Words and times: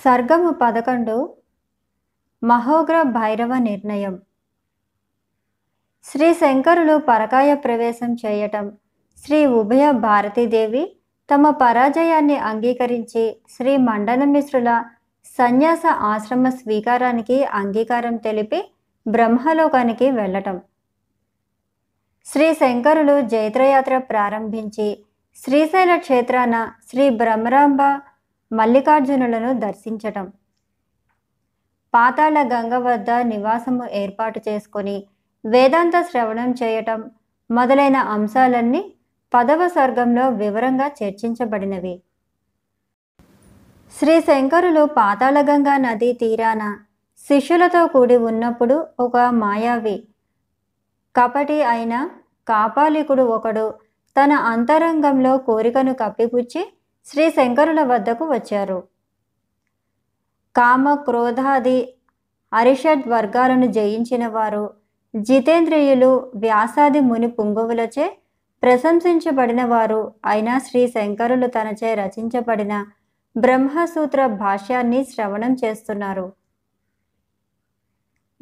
సర్గము 0.00 0.50
పదకొండు. 0.62 1.34
మహోగ్ర 2.42 3.02
భైరవ 3.02 3.58
నిర్ణయం. 3.58 4.14
శ్రీ 6.04 6.34
శంకరులు 6.34 6.98
పరకాయ 6.98 7.54
ప్రవేశం 7.54 8.16
చేయటం 8.26 8.72
శ్రీ 9.24 9.46
ఉభయ 9.46 9.90
భారతీదేవి 9.90 10.96
తమ 11.28 11.50
పరాజయాన్ని 11.50 12.36
అంగీకరించి 12.36 13.24
శ్రీ 13.50 13.76
మండనమిశ్రుల 13.76 14.84
సన్యాస 15.24 15.82
ఆశ్రమ 15.86 16.48
స్వీకారానికి 16.48 17.44
అంగీకారం 17.44 18.16
తెలిపి 18.16 18.60
బ్రహ్మలోకానికి 19.06 20.10
వెళ్ళటం. 20.10 20.60
శ్రీ 22.26 22.54
శంకరులు 22.54 23.20
జైత్రయాత్ర 23.20 23.98
ప్రారంభించి 23.98 24.88
శ్రీశైల 25.36 25.96
క్షేత్రాన 25.96 26.72
శ్రీ 26.90 27.10
బ్రహ్మరాంబ 27.10 27.82
మల్లికార్జునులను 28.52 29.50
దర్శించటం. 29.58 30.26
పాతాళ 31.94 32.36
గంగ 32.42 32.74
వద్ద 32.78 33.10
నివాసము 33.10 33.84
ఏర్పాటు 33.92 34.40
చేసుకొని 34.48 34.96
వేదాంత 35.44 35.96
శ్రవణం 36.02 36.50
చేయటం 36.50 37.00
మొదలైన 37.50 37.96
అంశాలన్నీ 38.16 38.82
పదవ 39.32 39.60
స్వర్గంలో 39.68 40.28
వివరంగా 40.28 40.86
చర్చించబడినవి. 41.00 41.94
శ్రీ 43.94 44.14
శంకరులు 44.20 44.82
పాతాళగంగా 44.98 45.74
నదీ 45.76 46.10
తీరాన 46.12 46.62
శిష్యులతో 47.20 47.86
కూడి 47.86 48.16
ఉన్నప్పుడు 48.16 48.76
ఒక 49.00 49.16
మాయావి 49.16 49.96
కపటి 51.14 51.58
అయిన 51.62 51.94
కాపాలికుడు 52.48 53.22
ఒకడు 53.22 53.66
తన 54.16 54.32
అంతరంగంలో 54.52 55.32
కోరికను 55.38 55.92
కప్పిపుచ్చి 55.94 56.62
శ్రీ 57.06 57.30
శంకరుల 57.30 57.82
వద్దకు 57.82 58.24
వచ్చారు. 58.24 58.78
కామ 60.56 60.94
క్రోధాది 60.94 61.78
అరిషడ్ 62.52 63.08
వర్గాలను 63.08 63.66
జయించిన 63.66 64.26
వారు 64.26 64.64
జితేంద్రియులు 65.14 66.32
వ్యాసాది 66.34 67.00
ముని 67.00 67.26
పుంగవులచే 67.26 68.06
ప్రశంసించబడిన 68.62 69.64
వారు 69.64 70.00
అయిన 70.26 70.58
శ్రీ 70.58 70.88
శంకరులు 70.88 71.46
తనచే 71.46 71.94
రచించబడిన 71.94 72.86
బ్రహ్మసూత్ర 73.36 74.26
భాష్యాన్ని 74.26 75.04
శ్రవణం 75.04 75.56
చేస్తున్నారు. 75.64 76.32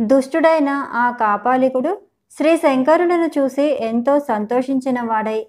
దుష్టుడైన 0.01 0.69
ఆ 0.93 1.11
కాపాలికుడు 1.11 1.93
శ్రీ 2.37 2.57
శంకరులను 2.57 3.29
చూసి 3.39 3.63
ఎంతో 3.63 4.19
సంతోషించిన 4.19 5.01
వాడై 5.01 5.47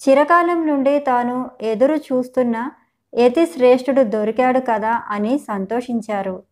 చిరకాలం 0.00 0.66
నుండి 0.66 0.98
తాను 0.98 1.50
ఎదురు 1.62 1.94
చూస్తున్న 1.94 2.70
యతి 3.14 3.46
శ్రేష్ఠుడు 3.46 4.02
దొరికాడు 4.02 4.60
కదా 4.60 5.02
అని 5.08 5.38
సంతోషించారు. 5.38 6.42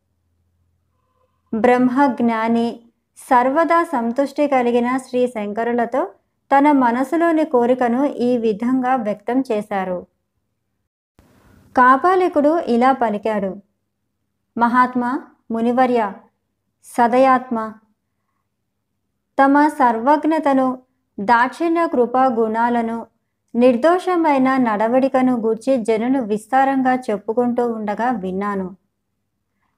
బ్రహ్మజ్ఞాని 1.55 2.81
సర్వదా 3.17 3.83
సంతుష్టి 3.83 4.47
కలిగిన 4.47 4.97
శ్రీ 4.97 5.27
శంకరులతో 5.27 6.13
తన 6.51 6.73
మనసులోని 6.73 7.45
కోరికను 7.45 8.05
ఈ 8.05 8.39
విధంగా 8.39 8.97
వ్యక్తం 8.97 9.45
చేశారు. 9.53 10.07
కాపాలికుడు 11.77 12.59
ఇలా 12.59 12.93
పలికాడు. 12.93 13.57
మహాత్మా 14.59 15.23
మునివర్య 15.51 16.13
సదయాత్మ 16.85 17.73
తమ 19.39 19.69
సర్వజ్ఞతను 19.69 20.83
దాక్షిణ్య 21.21 21.87
కృపా 21.87 22.25
గుణాలను 22.25 23.07
నిర్దోషమైన 23.55 24.57
నడవడికను 24.57 25.41
గూర్చి 25.41 25.77
జనులు 25.77 26.23
విస్తారంగా 26.23 26.95
చెప్పుకుంటూ 26.95 27.73
ఉండగా 27.73 28.11
విన్నాను. 28.11 28.77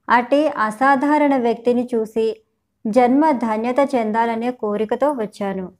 అటి 0.09 0.49
అసాధారణ 0.49 1.37
వ్యక్తిని 1.37 1.89
చూసి 1.95 2.43
జన్మ 2.87 3.31
ధన్యత 3.31 3.77
చెందాలనే 3.95 4.51
కోరికతో 4.51 5.13
వచ్చాను. 5.13 5.73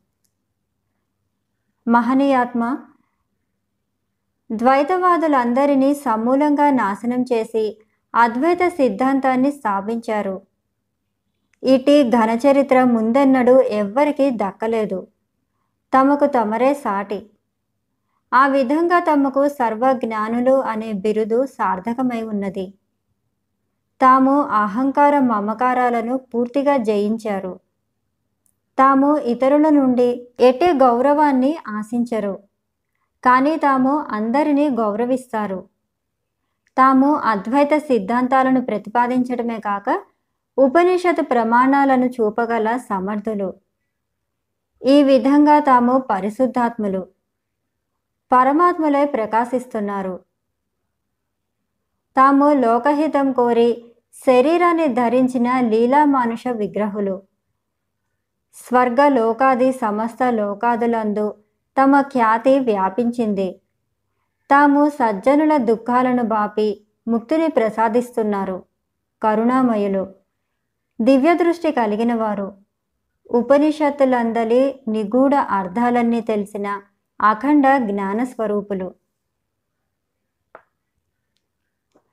మహనీయాత్మ 1.89 2.79
ద్వైతవాదులందరినీ 4.53 5.95
సమూలంగా 5.95 6.71
నాశనం 6.71 7.23
చేసి 7.23 7.79
అద్వైత 8.15 8.69
సిద్ధాంతాన్ని 8.69 9.53
స్థాపించారు. 9.53 10.43
ఇటీ 11.63 12.11
ఘనచరిత్ర 12.11 12.85
ముందెన్నడూ 12.85 13.61
ఎవ్వరికీ 13.61 14.31
దక్కలేదు. 14.31 15.07
తమకు 15.95 16.27
తమరే 16.27 16.75
సాటి. 16.75 17.31
ఆ 18.37 18.47
విధంగా 18.47 18.99
తమకు 19.01 19.49
సర్వజ్ఞానులు 19.49 20.55
అనే 20.63 20.93
బిరుదు 20.93 21.47
సార్థకమై 21.47 22.23
ఉన్నది. 22.23 22.67
తాము 24.01 24.35
అహంకార 24.41 25.19
మమకారాలను 25.19 26.17
పూర్తిగా 26.19 26.77
జయించారు. 26.77 27.55
తాము 28.79 29.11
ఇతరుల 29.19 29.69
నుండి 29.69 30.09
ఎట్టి 30.41 30.69
గౌరవాన్ని 30.73 31.57
ఆశించరు. 31.69 32.35
కానీ 33.25 33.57
తాము 33.57 33.93
అందరినీ 34.11 34.69
గౌరవిస్తారు. 34.69 35.61
తాము 36.79 37.15
అద్వైత 37.15 37.75
సిద్ధాంతాలను 37.77 38.61
ప్రతిపాదించడమే 38.61 39.59
కాక 39.59 39.89
ఉపనిషత్ 40.59 41.23
ప్రమాణాలను 41.31 42.07
చూపగల 42.07 42.69
సమర్థులు. 42.77 43.49
ఈ 44.83 45.03
విధంగా 45.03 45.57
తాము 45.61 45.95
పరిశుద్ధాత్ములు. 46.11 47.03
పరమాత్ములై 48.33 49.05
ప్రకాశిస్తున్నారు. 49.05 50.21
తాము 52.17 52.53
లోకహితం 52.53 53.33
కోరి 53.33 53.85
శరీరాన్ని 54.27 54.89
ధరించిన 54.89 55.61
లీలామానుష 55.61 56.49
విగ్రహులు. 56.49 57.23
స్వర్గ 58.55 59.09
లోకాది 59.09 59.73
సమస్త 59.73 60.19
లోకాదులందు 60.31 61.35
తమ 61.83 62.01
ఖ్యాతి 62.01 62.59
వ్యాపించింది. 62.59 63.61
తాము 64.51 64.89
సజ్జనుల 64.89 65.57
దుఃఖాలను 65.57 66.23
బాపి 66.23 66.87
ముక్తిని 67.09 67.49
ప్రసాదిస్తున్నారు. 67.49 68.65
కరుణామయులు. 69.23 70.07
దివ్య 71.01 71.35
దృష్టి 71.35 71.73
కలిగిన 71.73 72.15
వారు. 72.15 72.53
ఉపనిషత్తులందలి 73.31 74.83
నిగూఢ 74.89 75.35
అర్థాలన్నీ 75.35 76.21
తెలిసిన 76.21 76.81
అఖండ 77.21 77.77
జ్ఞానస్వరూపులు 77.79 78.95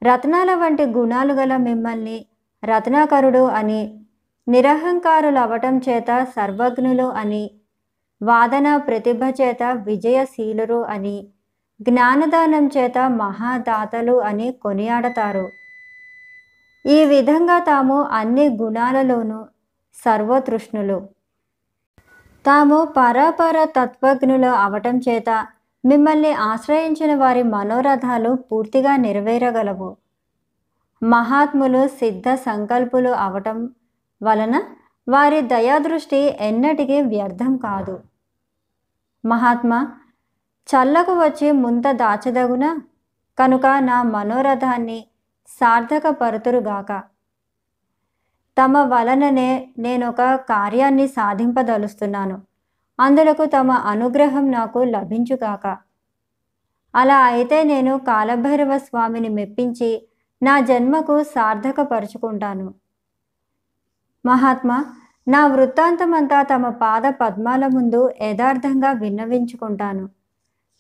రత్నాల 0.04 0.56
వంటి 0.56 0.86
గుణాలు 0.86 1.34
గల 1.34 1.58
మిమ్మల్ని 1.58 2.26
రత్నాకరుడు 2.66 3.48
అని 3.48 4.00
నిరహంకారులు 4.48 5.40
అవటం 5.40 5.78
చేత 5.78 6.24
సర్వజ్ఞులు 6.24 7.04
అని 7.04 7.52
వాదన 8.22 8.78
ప్రతిభ 8.78 9.24
చేత 9.42 9.64
విజయశీలురు 9.64 10.84
అని 10.84 11.34
జ్ఞానదానం 11.82 12.68
చేత 12.68 12.98
మహాదాతలు 12.98 14.22
అని 14.22 14.52
కొనియాడతారు. 14.52 15.50
ఈ 16.86 17.06
విధంగా 17.06 17.60
తాము 17.60 18.02
అన్ని 18.04 18.50
గుణాలలోనూ 18.62 19.46
సర్వతృష్ణులు. 20.06 21.13
తాము 22.46 22.94
పరాపర 22.98 23.64
తత్వజ్ఞులు 23.64 24.48
అవటం 24.48 24.98
చేత 24.98 25.48
మిమ్మల్ని 25.86 26.34
ఆశ్రయించిన 26.34 27.16
వారి 27.16 27.44
మనోరథాలు 27.44 28.36
పూర్తిగా 28.36 28.96
నెరవేరగలవు. 28.96 29.98
మహాత్ములు 31.04 31.88
సిద్ధ 31.88 32.34
సంకల్పులు 32.34 33.10
అవటం 33.10 33.70
వలన 34.24 34.62
వారి 35.08 35.42
దయాదృష్టి 35.42 36.18
ఎన్నటికీ 36.18 37.02
వ్యర్థం 37.02 37.58
కాదు. 37.58 38.00
మహాత్మా 39.26 39.92
చల్లకు 40.70 41.12
వచ్చి 41.12 41.52
ముంత 41.52 41.92
దాచదగున? 41.92 42.78
కనుక 43.40 43.66
నా 43.66 44.04
మనోరథాన్ని 44.04 45.06
సార్థకపరుతురుగాక. 45.48 47.13
తమ 48.58 48.78
వలననే 48.78 49.74
నేనొక 49.78 50.36
కార్యాన్ని 50.36 51.08
సాధింపదలుస్తున్నాను. 51.08 52.42
అందులకు 53.00 53.46
తమ 53.46 53.72
అనుగ్రహం 53.72 54.52
నాకు 54.52 54.80
లభించుగాక. 54.80 55.78
అలా 56.96 57.22
అయితే 57.24 57.64
నేను 57.64 57.98
కాలభైరవ 57.98 58.78
స్వామిని 58.78 59.30
మెప్పించి 59.30 60.08
నా 60.44 60.60
జన్మకు 60.60 61.24
సార్థకపరుచుకుంటాను. 61.24 62.74
మహాత్మా 64.26 64.86
నా 65.28 65.48
వృత్తాంతమంతా 65.48 66.42
తమ 66.42 66.70
పాద 66.70 67.02
పద్మాల 67.06 67.68
ముందు 67.68 68.10
యథార్థంగా 68.22 68.92
విన్నవించుకుంటాను. 68.92 70.10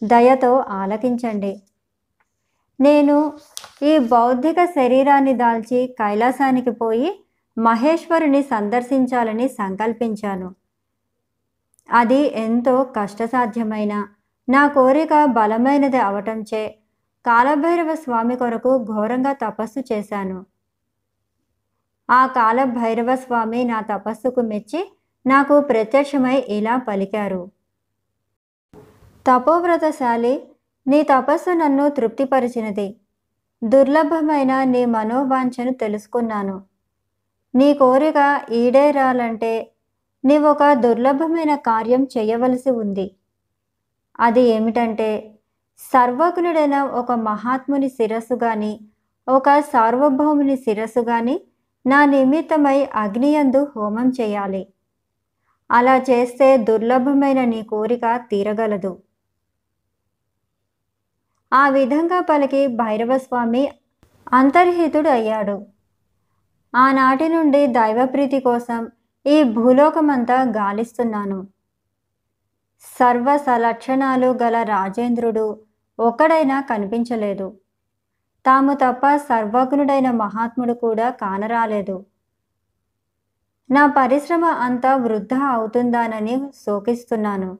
దయతో 0.03 0.65
ఆలకించండి. 0.69 1.61
నేను 2.81 3.33
ఈ 3.83 3.97
బౌద్ధిక 3.97 4.65
శరీరాన్ని 4.65 5.33
దాల్చి 5.33 5.95
కైలాసానికి 5.99 6.71
పోయి 6.71 7.22
మహేశ్వరుని 7.57 8.43
సందర్శించాలని 8.43 9.47
సంకల్పించాను. 9.47 10.55
అది 11.91 12.39
ఎంతో 12.39 12.83
కష్టసాధ్యమైన 12.83 14.07
నా 14.49 14.67
కోరిక 14.67 15.25
బలమైనది 15.25 15.97
అవటంచే 15.97 16.79
కాలభైరవ 17.25 17.95
స్వామి 17.95 18.35
కొరకు 18.35 18.83
ఘోరంగా 18.83 19.33
తపస్సు 19.33 19.93
చేశాను. 19.93 20.45
ఆ 22.09 22.25
కాలభైరవ 22.25 23.15
స్వామి 23.15 23.63
నా 23.63 23.81
తపస్సుకు 23.81 24.41
మెచ్చి 24.41 24.97
నాకు 25.25 25.61
ప్రత్యక్షమై 25.61 26.45
ఇలా 26.47 26.77
పలికారు. 26.77 27.51
తపోవ్రతశాలి 29.27 30.47
నీ 30.87 31.03
తపస్సు 31.03 31.49
నన్ను 31.49 31.89
తృప్తిపరిచినది. 31.89 32.97
దుర్లభమైన 33.63 34.63
నీ 34.63 34.85
మనోవాంఛను 34.85 35.73
తెలుసుకున్నాను. 35.73 36.72
నీ 37.55 37.73
కోరిక 37.73 38.41
ఈడేరాలంటే 38.51 39.71
నీవొక 40.25 40.73
దుర్లభమైన 40.73 41.55
కార్యం 41.55 42.03
చేయవలసి 42.03 42.69
ఉంది. 42.69 43.15
అది 44.19 44.41
ఏమిటంటే 44.41 45.39
సర్వజ్ఞుడైన 45.77 46.81
ఒక 46.81 47.11
మహాత్ముని 47.11 47.89
శిరస్సు 47.89 48.33
గాని 48.33 48.79
ఒక 49.27 49.59
సార్వభౌముని 49.59 50.55
శిరస్సు 50.55 50.99
గాని 50.99 51.41
నా 51.85 52.05
నిమిత్తమై 52.05 52.89
అగ్నియందు 52.93 53.73
హోమం 53.75 54.11
చేయాలి. 54.21 54.73
అలా 55.71 55.97
చేస్తే 55.97 56.57
దుర్లభమైన 56.57 57.45
నీ 57.45 57.61
కోరిక 57.61 58.15
తీరగలదు. 58.15 59.01
ఆ 61.53 61.69
విధంగా 61.69 62.21
పలికి 62.21 62.67
భైరవస్వామి 62.67 63.71
అంతర్హితుడు 64.33 65.09
అయ్యాడు 65.09 65.72
ఆనాటి 66.75 67.29
నుండి 67.29 67.67
దైవప్రీతి 67.67 68.39
కోసం 68.39 68.91
ఈ 69.25 69.43
భూలోకమంతా 69.43 70.41
గాలిస్తున్నాను. 70.41 71.47
సర్వ 72.99 73.37
సలక్షణాలు 73.37 74.27
గల 74.43 74.63
రాజేంద్రుడు 74.63 75.59
ఒక్కడైనా 75.99 76.61
కనిపించలేదు. 76.61 77.57
తాము 78.45 78.73
తప్ప 78.73 79.15
సర్వజ్ఞుడైన 79.15 80.11
మహాత్ముడు 80.11 80.73
కూడా 80.73 81.09
కానరాలేదు. 81.09 82.05
నా 83.71 83.87
పరిశ్రమ 83.87 84.45
అంతా 84.45 84.95
వృద్ధ 84.95 85.33
అవుతుందానని 85.33 86.51
శోకిస్తున్నాను. 86.65 87.57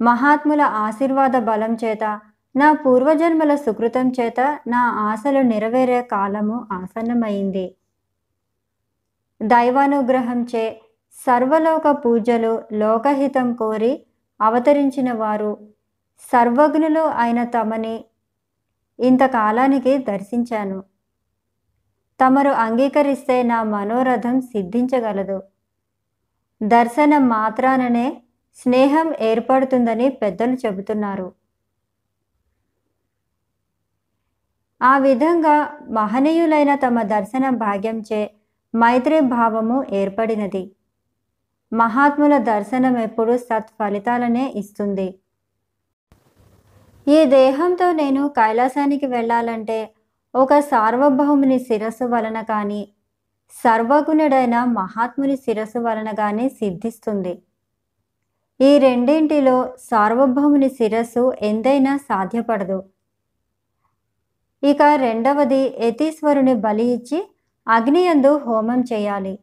మహాత్ముల 0.00 0.60
ఆశీర్వాద 0.60 1.36
బలం 1.36 1.74
చేత 1.84 2.20
నా 2.56 2.72
పూర్వజన్మల 2.72 3.54
సుకృతం 3.54 4.12
చేత 4.20 4.58
నా 4.66 4.82
ఆశలు 4.88 5.38
నెరవేరే 5.38 6.02
కాలము 6.02 6.68
ఆసన్నమైంది. 6.72 7.74
దైవానుగ్రహంచే 9.42 10.80
సర్వలోక 11.26 11.90
పూజలు 11.90 12.62
లోకహితం 12.72 13.54
కోరి 13.54 14.06
అవతరించిన 14.40 15.12
వారు 15.12 15.68
సర్వజ్ఞులు 16.32 17.00
అయిన 17.00 17.44
తమని 17.44 18.04
ఇంతకాలానికి 19.00 19.98
దర్శించాను. 19.98 20.84
తమరు 22.20 22.50
అంగీకరిస్తే 22.50 23.42
నా 23.42 23.62
మనోరథం 23.62 24.40
సిద్ధించగలదు. 24.40 25.42
దర్శనం 26.62 27.28
మాత్రాననే 27.28 28.22
స్నేహం 28.56 29.14
ఏర్పడుతుందని 29.20 30.08
పెద్దలు 30.08 30.52
చెబుతున్నారు. 30.52 31.32
ఆ 34.82 34.98
విధంగా 34.98 35.78
మహనీయులైన 35.90 36.74
తమ 36.74 37.02
దర్శన 37.02 37.48
భాగ్యంచే 37.48 38.34
మైత్రి 38.76 39.20
భావము 39.20 39.84
ఏర్పడినది. 39.92 40.72
మహాత్ముల 41.72 42.38
దర్శనం 42.38 42.98
ఎప్పుడు 42.98 43.36
సత్ఫలితాలనే 43.36 44.52
ఇస్తుంది. 44.56 45.18
ఈ 47.08 47.24
దేహంతో 47.24 47.92
నేను 47.92 48.28
కైలాసానికి 48.28 49.06
వెళ్ళాలంటే 49.06 49.94
ఒక 50.34 50.58
సార్వభౌముని 50.58 51.58
శిరస్సు 51.58 52.04
వలన 52.04 52.40
కానీ 52.42 52.88
సర్వగుణుడైన 53.64 54.64
మహాత్ముని 54.64 55.36
శిరస్సు 55.36 55.78
వలన 55.78 56.10
కానీ 56.10 56.48
సిద్ధిస్తుంది. 56.48 57.42
ఈ 58.60 58.78
రెండింటిలో 58.78 59.72
సార్వభౌముని 59.90 60.68
శిరస్సు 60.68 61.32
ఎంతైనా 61.42 61.96
సాధ్యపడదు. 61.96 62.84
ఇక 64.62 64.82
రెండవది 64.82 65.74
యతీశ్వరుని 65.80 66.54
బలి 66.54 66.84
ఇచ్చి 66.84 67.18
అగ్నియందు 67.68 68.38
హోమం 68.38 68.80
చేయాలి. 68.80 69.38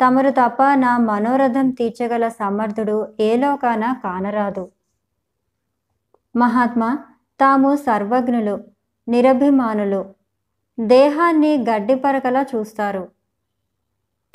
తమరు 0.00 0.30
తప్ప 0.30 0.74
నా 0.74 0.98
మనోరథం 0.98 1.70
తీర్చగల 1.70 2.28
సమర్థుడు 2.28 3.08
ఏలోకాన 3.20 3.96
కానరాదు. 4.04 4.70
మహాత్మా 6.36 6.98
తాము 7.40 7.76
సర్వజ్ఞులు 7.76 8.64
నిరభిమానులు. 9.08 10.14
దేహాన్ని 10.80 11.64
గడ్డిపరకలా 11.68 12.46
చూస్తారు. 12.54 13.08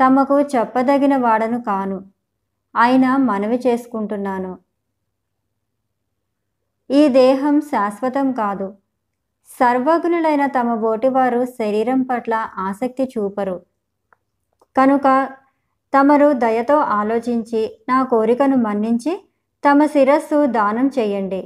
తమకు 0.06 0.42
చెప్పదగిన 0.42 1.18
వాడను 1.18 1.62
కాను. 1.62 2.06
అయినా 2.76 3.18
మనవి 3.18 3.62
చేసుకుంటున్నాను. 3.68 4.60
ఈ 6.92 7.08
దేహం 7.08 7.62
శాశ్వతం 7.62 8.32
కాదు. 8.32 8.81
సర్వజ్ఞులైన 9.60 10.46
తమ 10.46 10.76
బోటివారు 10.76 11.46
శరీరం 11.46 12.02
పట్ల 12.02 12.34
ఆసక్తి 12.58 13.12
చూపరు. 13.18 13.62
కనుక 14.78 15.30
తమరు 15.94 16.34
దయతో 16.34 16.78
ఆలోచించి 16.78 17.80
నా 17.90 18.04
కోరికను 18.04 18.56
మన్నించి 18.56 19.14
తమ 19.64 19.86
శిరస్సు 19.86 20.46
దానం 20.46 20.92
చేయండి. 21.00 21.42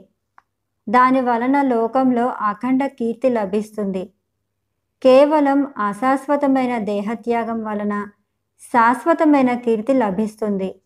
దాని 0.89 1.21
వలన 1.21 1.61
లోకంలో 1.61 2.25
అఖండ 2.27 2.85
కీర్తి 2.85 3.29
లభిస్తుంది. 3.29 4.13
కేవలం 5.03 5.73
అశాశ్వతమైన 5.87 6.77
దేహత్యాగం 6.77 7.63
వలన 7.63 8.07
శాశ్వతమైన 8.61 9.53
కీర్తి 9.53 9.93
లభిస్తుంది. 9.93 10.81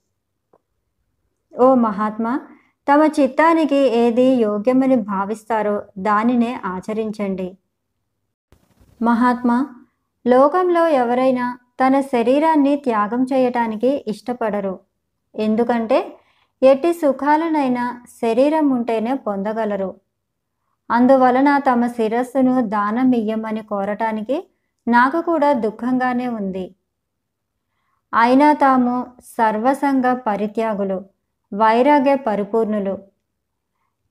ఓ 1.59 1.73
మహాత్మా 1.73 2.39
తమ 2.87 3.01
చిత్తానికి 3.19 3.75
ఏది 3.75 4.23
యోగ్యమని 4.23 4.95
భావిస్తారో 4.95 5.81
దానినే 5.97 6.59
ఆచరించండి. 6.65 7.57
మహాత్మా 9.01 9.57
లోకంలో 10.27 10.87
ఎవరైనా 10.87 11.57
తన 11.79 11.99
శరీరాన్ని 11.99 12.75
త్యాగం 12.75 13.23
చేయటానికి 13.23 14.05
ఇష్టపడరు. 14.07 14.79
ఎందుకంటే 15.35 15.99
ఎట్టి 16.63 16.93
సుఖాలనైనా 16.93 18.01
శరీరం 18.21 18.69
ఉంటేనే 18.69 19.13
పొందగలరు. 19.13 19.95
అందువలన 20.91 21.57
తమ 21.57 21.87
శిరస్సును 21.87 22.61
దానం 22.67 23.11
ఇయ్యమని 23.13 23.63
కోరటానికి 23.63 24.37
నాకు 24.87 25.21
కూడా 25.21 25.53
దుఃఖంగానే 25.53 26.27
ఉంది. 26.27 26.75
అయినా 28.13 28.53
తాము 28.53 28.95
సర్వసంగ 29.37 30.13
పరిత్యాగులు. 30.27 31.18
వైరాగ్య 31.53 32.15
పరిపూర్ణులు. 32.15 32.97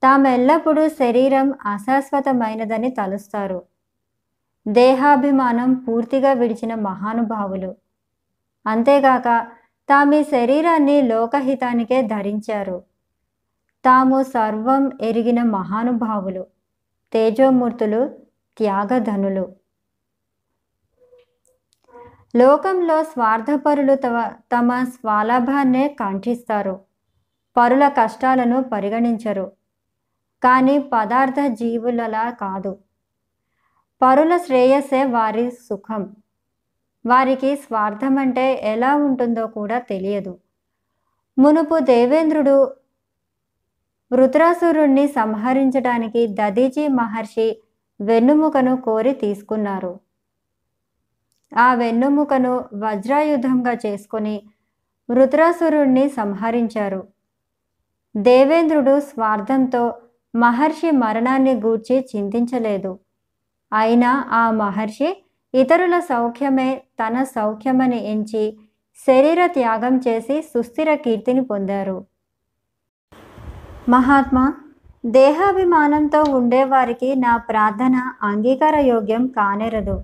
తామెల్లప్పుడూ 0.03 0.89
శరీరం 0.89 1.55
అశాశ్వతమైనదని 1.67 2.91
తలుస్తారు. 2.91 3.63
దేహాభిమానం 4.69 5.75
పూర్తిగా 5.75 6.33
విడిచిన 6.33 6.75
మహానుభావులు. 6.75 7.77
అంతేగాక 8.67 9.49
తామి 9.89 10.25
శరీరాన్ని 10.25 11.03
లోకహితానికే 11.03 12.03
ధరించారు. 12.03 12.83
తాము 13.85 14.23
సర్వం 14.23 14.93
ఎరిగిన 15.01 15.43
మహానుభావులు 15.43 16.47
తేజోమూర్తులు 17.13 18.19
త్యాగధనులు. 18.59 19.53
లోకంలో 22.37 23.05
స్వార్థపరులు 23.05 23.95
తమ 23.95 24.29
తమ 24.29 24.85
స్వలాభాన్నే 24.85 25.89
కాంక్షిస్తారు. 25.89 26.88
పరుల 27.59 27.89
కష్టాలను 27.89 28.63
పరిగణించరు. 28.63 29.53
కానీ 30.43 30.79
పదార్థ 30.79 31.35
జీవులలా 31.49 32.31
కాదు. 32.31 32.79
పరుల 34.03 34.37
శ్రేయస్సే 34.37 35.05
వారి 35.05 35.51
సుఖం. 35.51 36.17
వారికి 37.07 37.57
స్వార్థం 37.57 38.19
అంటే 38.19 38.55
ఎలా 38.55 38.97
ఉంటుందో 38.97 39.47
కూడా 39.47 39.79
తెలియదు. 39.79 40.39
మునుపు 41.39 41.79
దేవేంద్రుడు 41.79 42.75
వృత్రాసురుణ్ణి 44.13 45.09
సంహరించడానికి 45.09 46.27
దదీజీ 46.27 46.89
మహర్షి 46.89 47.63
వెన్నుముకను 48.01 48.77
కోరి 48.77 49.13
తీసుకున్నారు. 49.13 50.01
ఆ 51.59 51.75
వెన్నుముకను 51.75 52.65
వజ్రాయుధంగా 52.75 53.77
చేసుకొని 53.87 54.43
వృత్రాసురుణ్ణి 55.11 56.09
సంహరించారు. 56.09 57.18
దేవేంద్రుడు 58.19 59.01
స్వార్థంతో 59.01 59.95
మహర్షి 60.35 60.91
మరణాన్ని 60.91 61.55
గూర్చి 61.55 62.07
చింతించలేదు. 62.17 62.99
అయినా 63.73 64.25
ఆ 64.33 64.51
మహర్షి 64.51 65.23
ఇతరుల 65.55 65.99
సౌఖ్యమే 65.99 66.83
తన 67.01 67.23
సౌఖ్యమని 67.23 68.11
ఎంచి 68.13 68.57
శరీర 69.07 69.47
త్యాగం 69.47 69.97
చేసి 69.97 70.43
సుస్థిర 70.43 70.95
కీర్తిని 70.95 71.45
పొందారు. 71.45 72.05
మహాత్మా 73.89 74.55
దేహాభిమానంతో 75.07 76.25
ఉండేవారికి 76.29 77.15
నా 77.15 77.37
ప్రార్థన 77.37 78.13
అంగీకార 78.23 78.77
యోగ్యం 78.79 79.27
కానేరదు. 79.27 80.03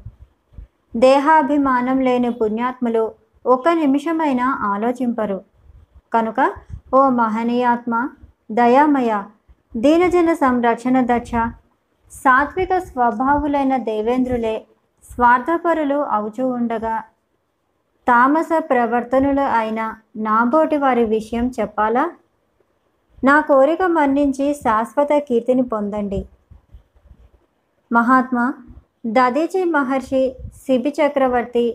దేహాభిమానం 0.97 2.01
లేని 2.01 2.31
పుణ్యాత్ములు 2.31 3.13
ఒక్క 3.47 3.69
నిమిషమైనా 3.69 4.47
ఆలోచింపరు. 4.63 5.41
కనుక 6.13 6.41
ఓ 6.95 7.09
మహనీయాత్మ 7.11 8.09
దయామయ 8.51 9.23
దీనజన 9.77 10.33
సంరక్షణ 10.33 10.97
దక్ష 11.01 11.33
సాత్విక 12.13 12.79
స్వభావులైన 12.79 13.77
దేవేంద్రులే 13.77 14.67
స్వార్థపరులు 15.05 15.99
అవుచూ 16.17 16.45
ఉండగా 16.49 16.97
తామస 18.07 18.49
ప్రవర్తనులు 18.71 19.45
అయిన 19.59 19.81
నాబోటి 20.17 20.77
వారి 20.77 21.05
విషయం 21.05 21.53
చెప్పాలా? 21.61 22.05
నా 23.25 23.41
కోరిక 23.41 23.83
మన్నించి 23.83 24.55
శాశ్వత 24.55 25.13
కీర్తిని 25.19 25.63
పొందండి. 25.63 26.21
మహాత్మా 27.93 28.47
దదీచి 29.07 29.65
మహర్షి 29.65 30.23
శిబి 30.67 30.95
చక్రవర్తి 30.99 31.67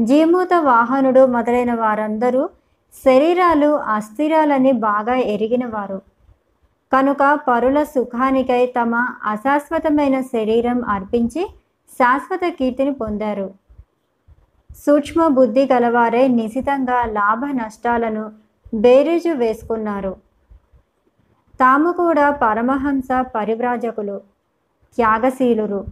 జీమూత 0.00 0.54
వాహనుడు 0.54 1.26
మొదలైన 1.26 1.74
వారందరూ 1.74 2.48
శరీరాలు 3.04 3.66
అస్థిరాలని 3.66 4.72
బాగా 4.72 5.14
ఎరిగినవారు 5.14 6.02
కనుక 6.92 7.40
పరుల 7.48 7.82
సుఖానికై 7.82 8.66
తమ 8.66 8.94
అశాశ్వతమైన 9.24 10.20
శరీరం 10.20 10.84
అర్పించి 10.84 11.42
శాశ్వత 11.90 12.40
కీర్తిని 12.58 12.92
పొందారు. 12.92 13.54
సూక్ష్మ 14.86 15.28
బుద్ధి 15.28 15.68
గలవారే 15.72 16.28
నిశితంగా 16.28 17.04
లాభ 17.04 17.40
నష్టాలను 17.52 18.32
బేరీజు 18.74 19.28
వేసుకున్నారు. 19.28 20.16
తాము 21.60 21.92
కూడా 21.92 22.30
పరమహంస 22.30 23.08
పరివ్రాజకులు 23.36 24.20
త్యాగశీలురు. 24.96 25.84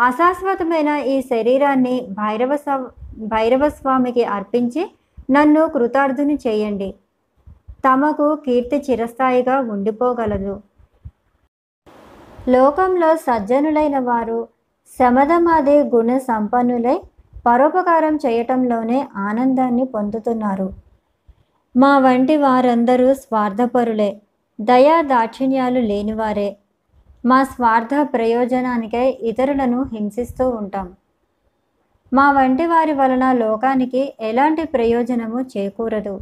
అశాశ్వతమైన 0.00 0.88
ఈ 0.88 1.20
శరీరాన్ని 1.20 2.06
భైరవ 2.10 2.56
స- 2.56 2.90
భైరవస్వామికి 3.18 4.24
అర్పించి 4.24 4.94
నన్ను 5.30 5.66
కృతార్థుని 5.66 6.38
చేయండి. 6.46 6.94
తమకు 7.70 8.34
కీర్తి 8.34 8.84
చిరస్థాయిగా 8.90 9.60
ఉండిపోగలదు. 9.60 10.60
లోకంలో 12.48 13.16
సజ్జనులైన 13.16 13.98
వారు 13.98 14.48
శమధమాది 14.98 15.82
గుణ 15.82 16.18
సంపన్నులై 16.18 17.00
పరోపకారం 17.46 18.16
చేయటంలోనే 18.16 19.08
ఆనందాన్ని 19.16 19.84
పొందుతున్నారు. 19.84 20.72
మా 21.76 21.98
వంటి 21.98 22.36
వారందరూ 22.36 23.14
స్వార్థపరులే 23.14 24.20
దయా 24.60 25.02
దాక్షిణ్యాలు 25.02 25.80
లేనివారే. 25.80 26.56
మా 27.26 27.44
స్వార్థ 27.44 27.90
ప్రయోజనానికై 28.02 29.18
ఇతరులను 29.22 29.82
హింసిస్తూ 29.82 30.48
ఉంటాం. 30.48 30.94
మా 32.12 32.30
వంటి 32.30 32.66
వారి 32.66 32.92
వలన 32.92 33.32
లోకానికి 33.32 34.12
ఎలాంటి 34.20 34.64
ప్రయోజనము 34.64 35.40
చేకూరదు. 35.40 36.20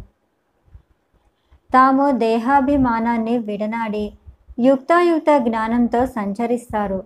తాము 1.74 2.10
దేహాభిమానాన్ని 2.10 3.38
విడనాడి 3.38 4.12
యుక్తాయుక్త 4.58 5.38
జ్ఞానంతో 5.38 6.06
సంచరిస్తారు. 6.06 7.04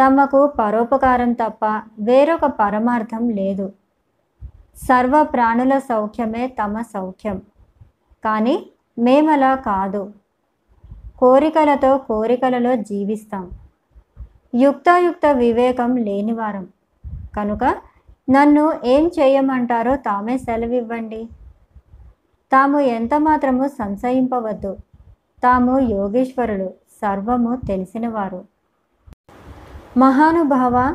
తమకు 0.00 0.46
పరోపకారం 0.46 1.32
తప్ప 1.32 1.64
వేరొక 2.00 2.46
పరమార్థం 2.46 3.28
లేదు. 3.28 3.72
సర్వ 4.76 5.22
ప్రాణుల 5.22 5.78
సౌఖ్యమే 5.78 6.46
తమ 6.46 6.82
సౌఖ్యం. 6.82 7.42
కానీ 8.24 8.66
మేమలా 8.98 9.54
కాదు. 9.54 10.12
కోరికలతో 11.18 11.98
కోరికలలో 11.98 12.76
జీవిస్తాం. 12.76 13.50
యుక్తయుక్త 14.54 15.26
వివేకం 15.26 15.96
లేనివారం 15.96 16.66
కనుక 17.36 17.64
నన్ను 18.30 18.72
ఏం 18.84 19.10
చేయమంటారో 19.20 19.96
తామే 19.96 20.38
సెలవివ్వండి. 20.38 21.28
తాము 22.52 22.80
ఎంత 22.80 23.14
మాత్రము 23.14 23.68
సంశయింపవద్దు. 23.68 24.76
తాము 25.42 25.78
యోగేశ్వరులు 25.78 26.70
సర్వము 27.02 27.58
తెలిసినవారు. 27.66 28.44
మహానుభావ 29.96 30.94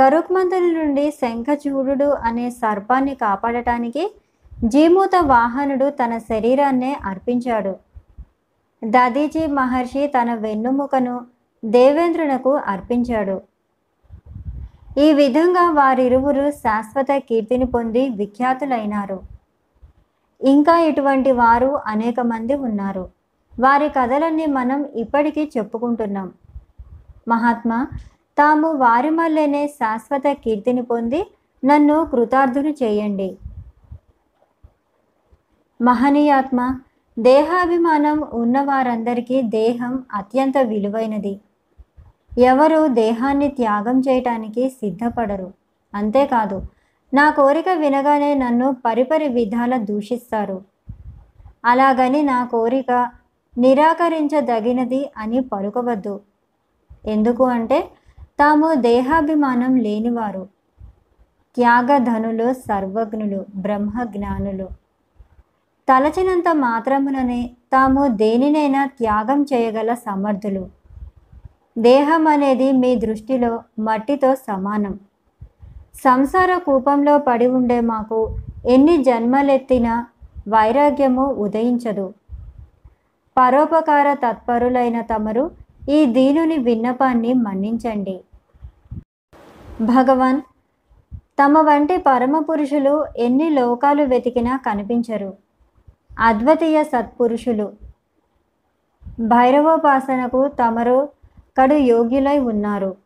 గరుక్మంతుని 0.00 0.72
నుండి 0.72 1.10
శంఖచూడు 1.10 2.04
అనే 2.04 2.50
సర్పాన్ని 2.50 3.14
కాపాడటానికి 3.14 4.14
జీమూత 4.64 5.10
వాహనుడు 5.22 5.90
తన 5.90 6.18
శరీరాన్నే 6.18 6.96
అర్పించాడు. 7.04 7.93
దదీజీ 8.84 9.46
మహర్షి 9.46 10.06
తన 10.06 10.34
వెన్నుముకను 10.34 11.26
దేవేంద్రునకు 11.64 12.54
అర్పించాడు. 12.54 13.42
ఈ 14.98 15.12
విధంగా 15.12 15.70
వారిరువురు 15.70 16.50
శాశ్వత 16.50 17.06
కీర్తిని 17.16 17.66
పొంది 17.66 18.08
విఖ్యాతులైనారు. 18.08 19.22
ఇంకా 20.42 20.78
ఇటువంటి 20.78 21.32
వారు 21.32 21.78
అనేక 21.86 22.20
మంది 22.20 22.54
ఉన్నారు. 22.54 23.08
వారి 23.60 23.88
కథలన్నీ 23.88 24.46
మనం 24.46 24.84
ఇప్పటికీ 24.84 25.50
చెప్పుకుంటున్నాం. 25.56 26.32
మహాత్మా 27.28 27.86
తాము 28.38 28.72
వారి 28.72 29.10
మల్లెనే 29.10 29.66
శాశ్వత 29.66 30.32
కీర్తిని 30.32 30.82
పొంది 30.82 31.26
నన్ను 31.64 32.04
కృతార్థులు 32.04 32.68
చేయండి. 32.68 33.36
మహనీయాత్మ 35.82 36.78
దేహాభిమానం 37.18 38.24
ఉన్నవారందరికీ 38.32 39.42
దేహం 39.42 40.04
అత్యంత 40.12 40.58
విలువైనది. 40.58 41.40
ఎవరు 42.38 42.86
దేహాన్ని 42.86 43.48
త్యాగం 43.48 44.00
చేయటానికి 44.00 44.68
సిద్ధపడరు. 44.68 45.52
అంతేకాదు 45.94 46.62
నా 47.14 47.30
కోరిక 47.30 47.68
వినగానే 47.68 48.34
నన్ను 48.34 48.76
పరిపరి 48.86 49.28
విధాల 49.28 49.76
దూషిస్తారు. 49.76 50.62
అలాగని 51.64 52.22
నా 52.22 52.44
కోరిక 52.44 53.10
నిరాకరించదగినది 53.58 55.10
అని 55.16 55.40
పలుకవద్దు. 55.40 56.20
ఎందుకు 57.06 57.44
అంటే 57.44 57.88
తాము 58.38 58.74
దేహాభిమానం 58.74 59.76
లేనివారు. 59.76 60.48
త్యాగధనులు 61.54 62.52
సర్వజ్ఞులు 62.52 63.44
బ్రహ్మజ్ఞానులు. 63.54 64.83
తలచినంత 65.88 66.44
మాత్రముననే 66.54 67.50
తాము 67.72 68.08
దేనినైనా 68.08 68.86
త్యాగం 68.86 69.42
చేయగల 69.42 69.94
సమర్థులు. 69.94 70.68
దేహం 71.78 72.26
అనేది 72.26 72.72
మీ 72.72 72.96
దృష్టిలో 72.96 73.62
మట్టితో 73.78 74.34
సమానం. 74.34 74.98
సంసార 76.04 76.58
కూపంలో 76.58 77.18
పడి 77.18 77.46
ఉండే 77.46 77.80
మాకు 77.80 78.36
ఎన్ని 78.66 79.04
జన్మలెత్తినా 79.04 80.06
వైరాగ్యము 80.48 81.24
ఉదయించదు. 81.24 82.14
పరోపకార 83.38 84.14
తత్పరులైన 84.14 85.00
తమరు 85.00 85.50
ఈ 85.88 86.06
దీనుని 86.06 86.58
విన్నపాన్ని 86.58 87.32
మన్నించండి. 87.32 88.20
భగవాన్ 89.80 90.40
తమ 91.42 91.58
వంటి 91.58 91.96
పరమ 91.96 92.38
పురుషులు 92.38 93.06
ఎన్ని 93.16 93.50
లోకాలు 93.50 94.02
వెతికినా 94.02 94.56
కనిపించరు. 94.56 95.43
అద్వితీయ 96.20 96.84
సత్పురుషులు. 96.84 97.72
భైరవోపాసనకు 99.20 100.48
తమరు 100.48 101.08
కడు 101.58 101.74
యోగ్యులై 101.74 102.38
ఉన్నారు. 102.38 102.96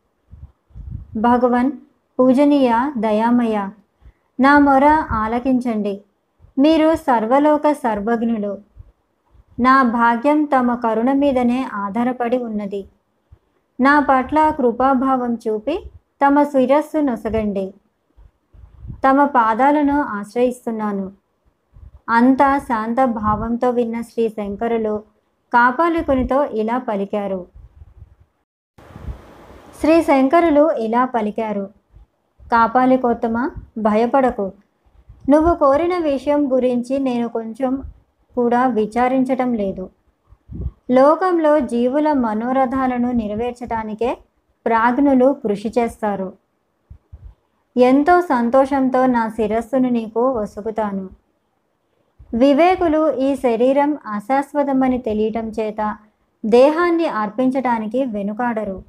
భగవన్ 1.16 1.72
పూజనీయ 2.18 2.74
దయామయ 2.98 3.68
నా 4.40 4.58
మొర 4.58 4.84
ఆలకించండి. 5.10 6.04
మీరు 6.58 6.94
సర్వలోక 6.94 7.72
సర్వజ్ఞులు. 7.72 8.58
నా 9.60 9.82
భాగ్యం 9.82 10.44
తమ 10.44 10.74
కరుణ 10.74 11.12
మీదనే 11.12 11.68
ఆధారపడి 11.72 12.38
ఉన్నది. 12.38 12.88
నా 13.80 14.00
పట్ల 14.00 14.50
కృపాభావం 14.50 15.38
చూపి 15.48 15.90
తమ 16.26 16.42
శిరస్సు 16.42 16.98
నొసగండి. 16.98 17.74
తమ 19.08 19.24
పాదాలను 19.24 20.02
ఆశ్రయిస్తున్నాను. 20.02 21.17
అంతా 22.08 22.58
శాంత 22.58 23.04
భావంతో 23.04 23.70
విన్న 23.70 24.00
శ్రీ 24.00 24.28
శంకరులు 24.28 25.02
కాపాలికునితో 25.52 26.44
ఇలా 26.44 26.78
పలికారు. 26.78 27.46
శ్రీ 29.80 30.02
శంకరులు 30.02 30.70
ఇలా 30.70 31.04
పలికారు. 31.04 31.70
కాపాలికోత్తమ 32.52 33.50
భయపడకు. 33.78 34.52
నువ్వు 35.30 35.54
కోరిన 35.54 35.98
విషయం 35.98 36.52
గురించి 36.52 36.98
నేను 36.98 37.28
కొంచెం 37.28 37.82
కూడా 38.34 38.66
విచారించటం 38.66 39.54
లేదు. 39.54 39.90
లోకంలో 40.90 41.60
జీవుల 41.60 42.12
మనోరథాలను 42.12 43.12
నెరవేర్చడానికే 43.12 44.18
ప్రాజ్ఞులు 44.66 45.32
కృషి 45.32 45.72
చేస్తారు. 45.78 46.32
ఎంతో 47.76 48.20
సంతోషంతో 48.20 49.06
నా 49.06 49.28
శిరస్సును 49.28 49.88
నీకు 49.88 50.32
వసుకుతాను. 50.32 51.27
వివేకులు 52.32 53.10
ఈ 53.10 53.34
శరీరం 53.34 53.98
అశాశ్వతమని 54.06 54.98
తెలియటం 54.98 55.48
చేత 55.48 55.96
దేహాన్ని 56.44 57.06
అర్పించటానికి 57.06 58.04
వెనుకాడరు. 58.04 58.82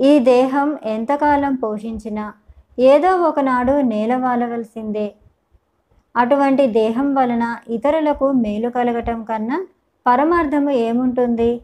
ఈ 0.00 0.18
దేహం 0.18 0.78
ఎంతకాలం 0.84 1.54
పోషించినా 1.54 2.32
ఏదో 2.78 3.16
ఒకనాడు 3.16 3.72
నేలవాలవలసిందే. 3.72 5.14
అటువంటి 6.16 6.66
దేహం 6.66 7.14
వలన 7.14 7.56
ఇతరులకు 7.68 8.32
మేలు 8.32 8.68
కలగటం 8.68 9.24
కన్నా 9.24 9.66
పరమార్థము 10.06 10.70
ఏముంటుంది? 10.70 11.60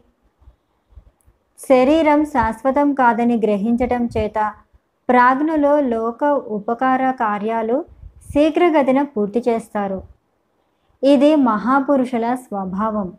శరీరం 1.69 2.25
శాశ్వతం 2.25 2.93
కాదని 2.93 3.37
గ్రహించటం 3.37 4.09
చేత 4.17 4.53
ప్రాజ్ఞులో 5.09 5.79
లోక 5.79 6.23
ఉపకార 6.23 7.11
కార్యాలు 7.11 7.85
శీఘ్రగతిన 8.33 9.01
పూర్తి 9.01 9.43
చేస్తారు. 9.47 10.14
ఇది 11.03 11.35
మహాపురుషుల 11.35 12.35
స్వభావం. 12.35 13.13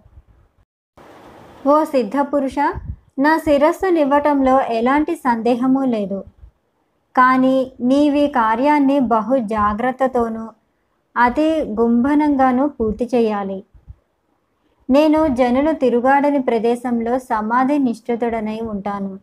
ఓ 1.67 1.85
సిద్ధపురుష 1.85 2.59
నా 3.19 3.39
శిరస్సునివ్వటంలో 3.39 4.61
ఎలాంటి 4.61 5.15
సందేహము 5.15 5.85
లేదు. 5.85 6.25
కానీ 7.17 7.73
నీవి 7.81 8.29
కార్యాన్ని 8.29 8.99
బహు 9.01 9.37
జాగ్రత్తతోనూ 9.37 10.49
అతి 11.17 11.51
గుంభనంగానూ 11.81 12.67
పూర్తి 12.67 13.11
చేయాలి. 13.15 13.65
నేను 14.91 15.27
జనులు 15.27 15.73
తిరుగాడని 15.73 16.43
ప్రదేశంలో 16.43 17.19
సమాధి 17.19 17.79
నిష్ఠితుడనై 17.79 18.61
ఉంటాను. 18.61 19.19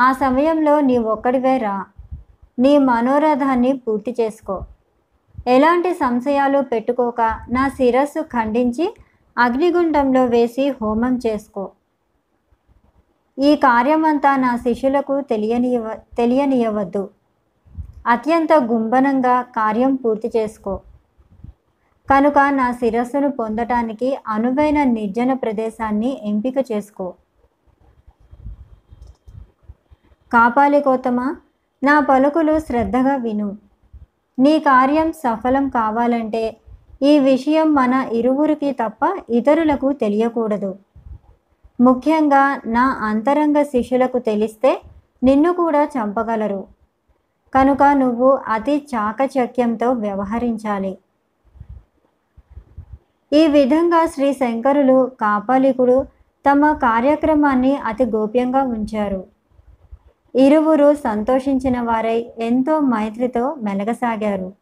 ఆ 0.00 0.12
సమయంలో 0.12 0.80
నీ 0.80 0.98
ఒక్కడివే 0.98 1.58
రా. 1.58 1.84
నీ 2.58 2.78
మనోరథాన్ని 2.78 3.72
పూర్తి 3.72 4.16
చేసుకో. 4.20 4.60
ఎలాంటి 5.46 5.94
సంశయాలు 5.94 6.60
పెట్టుకోక 6.60 7.20
నా 7.48 7.68
శిరస్సు 7.68 8.22
ఖండించి 8.22 8.94
అగ్నిగుండంలో 9.38 10.26
వేసి 10.26 10.68
హోమం 10.68 11.20
చేసుకో. 11.26 11.70
ఈ 13.38 13.56
కార్యమంతా 13.56 14.36
నా 14.36 14.56
శిష్యులకు 14.56 15.20
తెలియనియవ 15.20 15.94
తెలియనియవద్దు. 16.16 17.10
అత్యంత 18.06 18.52
గుంభనంగా 18.52 19.42
కార్యం 19.42 19.94
పూర్తి 19.94 20.30
చేసుకో. 20.36 20.80
కనుక 22.10 22.38
నా 22.38 22.72
శిరస్సును 22.72 23.30
పొందటానికి 23.30 24.18
అనువైన 24.28 24.84
నిర్జన 24.84 25.32
ప్రదేశాన్ని 25.32 26.20
ఎంపిక 26.24 26.54
చేసుకో. 26.72 27.14
కాపాలికోతమా 30.32 31.36
నా 31.84 32.00
పలుకులు 32.00 32.58
శ్రద్ధగా 32.58 33.16
విను. 33.16 33.69
నీ 34.40 34.58
కార్యం 34.58 35.12
సఫలం 35.12 35.68
కావాలంటే 35.68 36.56
ఈ 37.02 37.18
విషయం 37.18 37.74
మన 37.74 38.08
ఇరువురికి 38.12 38.72
తప్ప 38.72 39.16
ఇతరులకు 39.30 39.92
తెలియకూడదు. 39.92 40.78
ముఖ్యంగా 41.80 42.60
నా 42.66 42.82
అంతరంగ 42.82 43.62
శిష్యులకు 43.62 44.18
తెలిస్తే 44.18 44.82
నిన్ను 45.22 45.52
కూడా 45.52 45.84
చంపగలరు. 45.84 46.66
కనుక 47.54 47.82
నువ్వు 47.82 48.38
అతి 48.48 48.86
చాకచక్యంతో 48.94 49.92
వ్యవహరించాలి. 49.92 50.98
ఈ 53.32 53.46
విధంగా 53.46 54.06
శ్రీ 54.06 54.32
శంకరులు 54.32 55.10
కాపాలికుడు 55.20 56.06
తమ 56.48 56.72
కార్యక్రమాన్ని 56.72 57.76
అతి 57.76 58.04
గోప్యంగా 58.04 58.62
ఉంచారు. 58.62 59.29
ఇరువురు 60.34 60.94
సంతోషించిన 60.94 61.80
వారై 61.80 62.18
ఎంతో 62.38 62.80
మైత్రితో 62.80 63.56
మెలగసాగారు. 63.62 64.52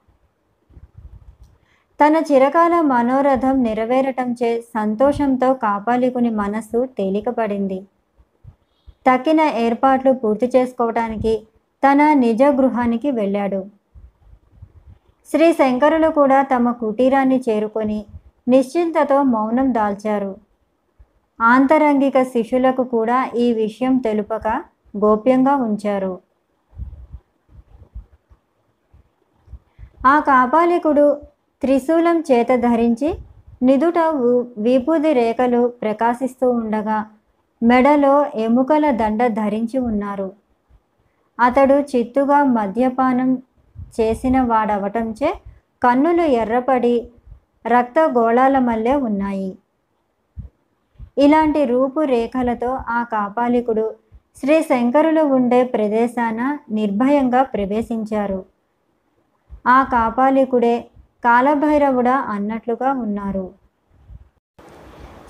తన 2.00 2.16
చిరకాల 2.30 2.80
మనోరథం 2.80 3.62
నెరవేరటం 3.62 4.32
చే 4.42 4.60
సంతోషంతో 4.60 5.54
కాపాలికుని 5.54 6.30
మనస్సు 6.30 6.88
తేలికపడింది. 6.98 7.86
తక్కిన 9.06 9.40
ఏర్పాట్లు 9.40 10.12
పూర్తి 10.12 10.46
చేసుకోవటానికి 10.46 11.34
తన 11.84 12.12
నిజ 12.12 12.42
గృహానికి 12.42 13.10
వెళ్ళాడు. 13.10 13.60
శ్రీ 15.30 15.52
శంకరులు 15.52 16.08
కూడా 16.08 16.42
తమ 16.42 16.70
కుటీరాన్ని 16.70 17.42
చేరుకొని 17.48 18.04
నిశ్చింతతో 18.48 19.22
మౌనం 19.22 19.72
దాల్చారు. 19.72 20.36
ఆంతరంగిక 21.40 22.22
శిష్యులకు 22.22 22.82
కూడా 22.82 23.30
ఈ 23.36 23.52
విషయం 23.52 23.98
తెలుపక 23.98 24.48
గోప్యంగా 25.04 25.56
ఉంచారు. 25.56 26.20
ఆ 30.06 30.18
కాపాలికుడు 30.20 31.20
త్రిశూలం 31.62 32.20
చేత 32.20 32.48
ధరించి 32.56 33.18
నిదుట 33.62 33.98
విభూది 34.58 35.12
రేఖలు 35.12 35.68
ప్రకాశిస్తూ 35.68 36.50
ఉండగా 36.50 37.10
మెడలో 37.62 38.26
ఎముకల 38.34 38.90
దండ 38.90 39.26
ధరించి 39.26 39.78
ఉన్నారు. 39.78 40.32
అతడు 41.40 41.74
చిత్తుగా 41.74 42.44
మద్యపానం 42.44 43.42
చేసిన 44.00 44.40
వాడవటంచే 44.40 45.34
కన్నులు 45.82 46.22
ఎర్రపడి 46.22 47.10
రక్త 47.66 47.98
గోళాల 47.98 48.58
మల్లె 48.58 48.94
ఉన్నాయి. 48.94 49.58
ఇలాంటి 51.18 51.64
రూపురేఖలతో 51.64 52.78
ఆ 52.88 53.02
కాపాలికుడు 53.02 53.94
శ్రీ 54.38 54.62
శంకరులు 54.62 55.22
ఉండే 55.22 55.64
ప్రదేశాన 55.64 56.58
నిర్భయంగా 56.70 57.42
ప్రవేశించారు. 57.42 58.44
ఆ 59.66 59.82
కాపాలికుడే 59.82 60.90
కాలభైరవుడా 61.24 62.16
అన్నట్లుగా 62.34 62.92
ఉన్నారు. 62.92 63.46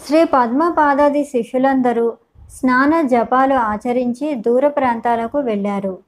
శ్రీ 0.07 0.25
పద్మపాదాది 0.25 1.25
శిష్యులందరూ 1.25 2.07
స్నాన 2.51 3.01
జపాలు 3.03 3.55
ఆచరించి 3.55 4.35
దూర 4.35 4.69
ప్రాంతాలకు 4.69 5.39
వెళ్ళారు. 5.39 5.99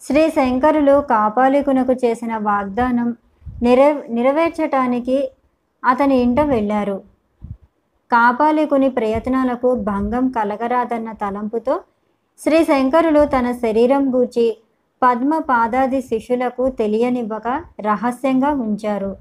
శ్రీ 0.00 0.30
శంకరులు 0.30 1.00
కాపాలికునకు 1.00 1.92
చేసిన 1.92 2.36
వాగ్దానం 2.36 3.16
నెరవే 3.62 4.06
నెరవేర్చటానికి 4.08 5.30
అతని 5.82 6.16
ఇంట 6.16 6.40
వెళ్ళారు. 6.40 6.96
కాపాలికుని 8.10 8.88
ప్రయత్నాలకు 8.88 9.74
భంగం 9.74 10.28
కలగరాదన్న 10.28 11.12
తలంపుతో 11.12 11.74
శ్రీ 12.38 12.64
శంకరులు 12.64 13.24
తన 13.24 13.52
శరీరం 13.52 14.14
గూర్చి 14.14 14.56
పద్మ 15.02 15.38
పాదాది 15.38 16.02
శిష్యులకు 16.02 16.68
తెలియనివ్వక 16.68 17.64
రహస్యంగా 17.80 18.50
ఉంచారు. 18.50 19.16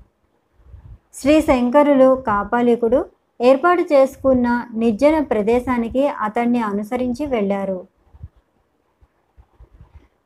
శ్రీ 1.13 1.41
శంకరులు 1.41 2.15
కాపాలికుడు 2.15 3.05
ఏర్పాటు 3.41 3.81
చేసుకున్న 3.81 4.65
నిర్జన 4.73 5.23
ప్రదేశానికి 5.23 6.07
అతన్ని 6.07 6.61
అనుసరించి 6.61 7.25
వెళ్ళారు. 7.25 7.87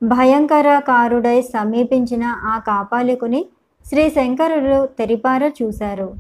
భయంకరకారుడై 0.04 1.42
సమీపించిన 1.42 2.24
ఆ 2.24 2.60
కాపాలికుని 2.60 3.46
శ్రీ 3.86 4.10
శంకరులు 4.10 4.86
తెరిపార 4.86 5.52
చూశారు. 5.64 6.14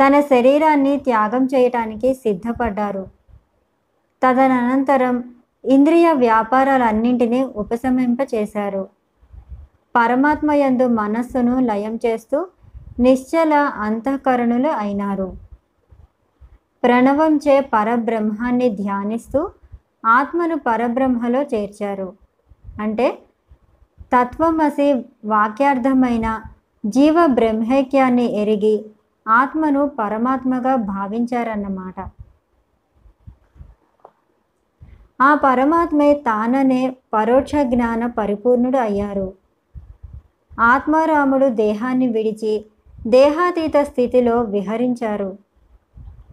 తన 0.00 0.20
శరీరాన్ని 0.20 0.96
త్యాగం 0.96 1.44
చేయటానికి 1.44 2.14
సిద్ధపడ్డారు. 2.14 3.13
తదనంతరం 4.24 5.34
ఇంద్రియ 5.64 6.12
వ్యాపారాలన్నింటినీ 6.12 7.44
ఉపశమింపచేశారు. 7.44 8.88
పరమాత్మ 9.96 10.52
యందు 10.52 10.86
మనస్సును 10.88 11.60
లయం 11.60 11.98
చేస్తూ 12.06 12.46
నిశ్చల 13.00 13.54
అంతఃకరణులు 13.54 14.68
అయినారు. 14.68 15.36
ప్రణవంచే 16.84 17.60
పరబ్రహ్మాన్ని 17.60 18.68
ధ్యానిస్తూ 18.70 19.50
ఆత్మను 20.06 20.58
పరబ్రహ్మలో 20.58 21.42
చేర్చారు. 21.42 22.12
అంటే 22.82 23.18
తత్వమసి 24.00 25.04
వాక్యార్థమైన 25.24 26.42
జీవ 26.86 27.26
బ్రహ్మైక్యాన్ని 27.26 28.40
ఎరిగి 28.40 28.86
ఆత్మను 29.28 29.90
పరమాత్మగా 29.98 30.74
భావించారన్నమాట. 30.76 32.23
ఆ 35.20 35.34
పరమాత్మే 35.34 36.14
తాననే 36.14 36.96
పరోక్ష 37.14 37.52
జ్ఞాన 37.62 38.06
పరిపూర్ణుడు 38.06 38.78
అయ్యారు. 38.78 39.32
ఆత్మారాముడు 40.60 41.46
దేహాన్ని 41.46 42.06
విడిచి 42.06 42.64
దేహాతీత 43.06 43.82
స్థితిలో 43.82 44.40
విహరించారు. 44.40 45.38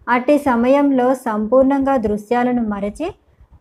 అట్టి 0.08 0.38
సమయంలో 0.38 1.14
సంపూర్ణంగా 1.14 1.96
దృశ్యాలను 1.96 2.62
మరచి 2.62 3.14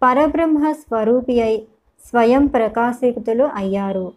పరబ్రహ్మ 0.03 0.71
స్వరూపి 0.71 1.41
అయి 1.41 1.67
స్వయం 2.05 2.45
ప్రకాశితులు 2.45 3.43
అయ్యారు. 3.43 4.11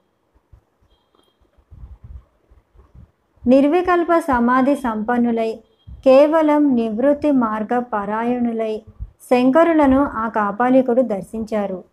నిర్వికల్ప 3.47 4.19
సమాధి 4.19 4.75
సంపన్నులై 4.75 5.61
కేవలం 6.05 6.75
నివృత్తి 6.75 7.31
మార్గ 7.31 7.79
పరాయణులై 7.79 8.83
శంకరులను 9.31 10.01
ఆ 10.15 10.29
కాపాలికుడు 10.29 11.03
దర్శించారు. 11.03 11.85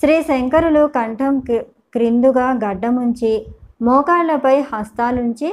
శ్రీ 0.00 0.22
శంకరులు 0.22 0.86
కంఠం 0.86 1.34
క్రిందుగా 1.94 2.46
గడ్డముంచి 2.64 3.32
మోకాళ్ళపై 3.82 4.56
హస్తాలుంచి 4.72 5.50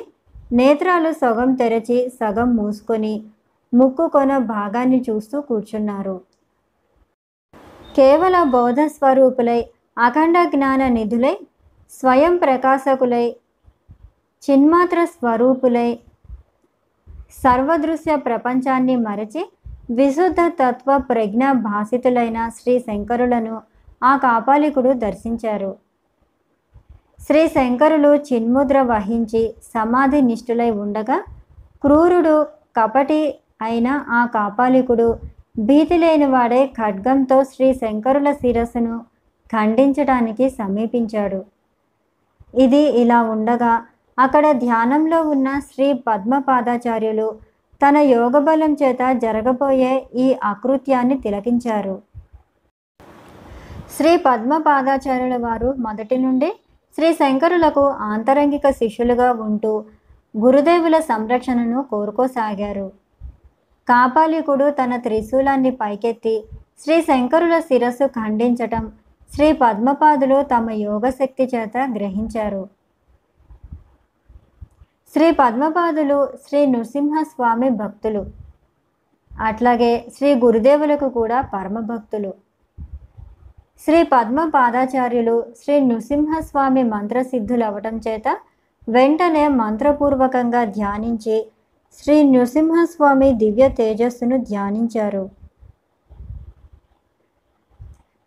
నేత్రాలు 0.53 1.11
సగం 1.11 1.49
తెరచి 1.55 1.97
సగం 2.09 2.49
మూసుకొని 2.55 3.13
ముక్కు 3.73 4.07
కొన 4.07 4.37
భాగాన్ని 4.37 4.99
చూస్తూ 5.09 5.41
కూర్చున్నారు. 5.41 6.15
కేవల 7.95 8.43
బోధ 8.43 8.79
స్వరూపులై 8.85 9.59
అఖండ 9.97 10.37
జ్ఞాన 10.49 10.87
నిధులై 10.87 11.35
స్వయం 11.91 12.37
ప్రకాశకులై 12.37 13.25
చిన్మాత్ర 14.43 14.99
స్వరూపులై 15.05 15.89
సర్వదృశ్య 17.43 18.15
ప్రపంచాన్ని 18.15 18.95
మరచి 18.95 19.41
విశుద్ధ 19.91 20.41
తత్వ 20.59 20.97
ప్రజ్ఞ 20.97 21.51
భాసితులైన 21.51 22.39
శ్రీ 22.49 22.79
శంకరులను 22.79 23.55
ఆ 24.03 24.11
కాపాలికుడు 24.17 24.93
దర్శించారు. 24.93 25.71
శ్రీ 27.25 27.47
శంకరులు 27.47 28.11
చిన్ముద్ర 28.29 28.81
వహించి 28.81 29.55
సమాధి 29.73 30.21
నిష్ఠులై 30.21 30.69
ఉండగా 30.83 31.17
క్రూరుడు 31.81 32.35
కపటి 32.77 33.21
అయిన 33.61 33.87
ఆ 34.09 34.25
కాపాలికుడు 34.25 35.07
భీతి 35.59 35.97
లేనివాడే 35.97 36.65
ఖడ్గంతో 36.65 37.43
శ్రీ 37.43 37.73
శంకరుల 37.73 38.31
శిరస్సును 38.31 38.95
ఖండించడానికి 39.53 40.49
సమీపించాడు. 40.49 41.45
ఇది 42.53 42.83
ఇలా 43.01 43.21
ఉండగా 43.21 43.73
అక్కడ 44.17 44.45
ధ్యానంలో 44.51 45.19
ఉన్న 45.33 45.47
శ్రీ 45.59 45.93
పద్మపాదాచార్యులు 46.07 47.50
తన 47.81 47.97
యోగబలం 48.15 48.71
చేత 48.81 49.01
జరగబోయే 49.23 49.93
ఈ 50.15 50.27
అకృత్యాన్ని 50.43 51.15
తిలకించారు. 51.23 51.95
శ్రీ 53.95 54.11
పద్మపాదాచార్యుల 54.17 55.37
వారు 55.45 55.69
మొదటి 55.85 56.17
నుండి 56.17 56.49
శ్రీ 56.95 57.13
శంకరులకు 57.13 57.83
ఆంతరంగిక 58.11 58.69
శిష్యులుగా 58.79 59.29
ఉంటూ 59.47 59.71
గురుదేవుల 60.43 60.97
సంరక్షణను 61.11 61.79
కోరుకోసాగారు. 61.91 62.87
కాపాలికుడు 63.87 64.67
తన 64.79 64.95
త్రిశూలాన్ని 64.97 65.71
పైకెత్తి 65.81 66.35
శ్రీ 66.81 67.01
శంకరుల 67.01 67.55
శిరస్సు 67.59 68.05
ఖండించటం 68.19 68.85
శ్రీ 69.33 69.47
పద్మపాదులు 69.63 70.37
తమ 70.53 70.69
యోగశక్తి 70.87 71.45
చేత 71.53 71.77
గ్రహించారు. 71.97 72.63
శ్రీ 75.13 75.31
పద్మపాదులు 75.31 76.17
శ్రీ 76.43 76.59
నృసింహస్వామి 76.65 77.69
భక్తులు. 77.69 78.21
అట్లాగే 79.31 79.89
శ్రీ 80.15 80.29
గురుదేవులకు 80.35 81.07
కూడా 81.09 81.37
పరమ 81.53 81.79
భక్తులు 81.79 82.31
శ్రీ 83.83 84.03
పద్మ 84.03 84.39
పాదాచార్యులు 84.55 85.35
శ్రీ 85.59 85.79
నృసింహస్వామి 85.79 86.83
మంత్రసిద్ధులు 86.83 87.65
అవటం 87.65 87.95
చేత 88.07 88.27
వెంటనే 88.87 89.43
మంత్రపూర్వకంగా 89.47 90.61
ధ్యానించి 90.77 91.37
శ్రీ 91.97 92.15
నృసింహస్వామి 92.23 93.29
దివ్య 93.33 93.67
తేజస్సును 93.69 94.37
ధ్యానించారు. 94.43 95.23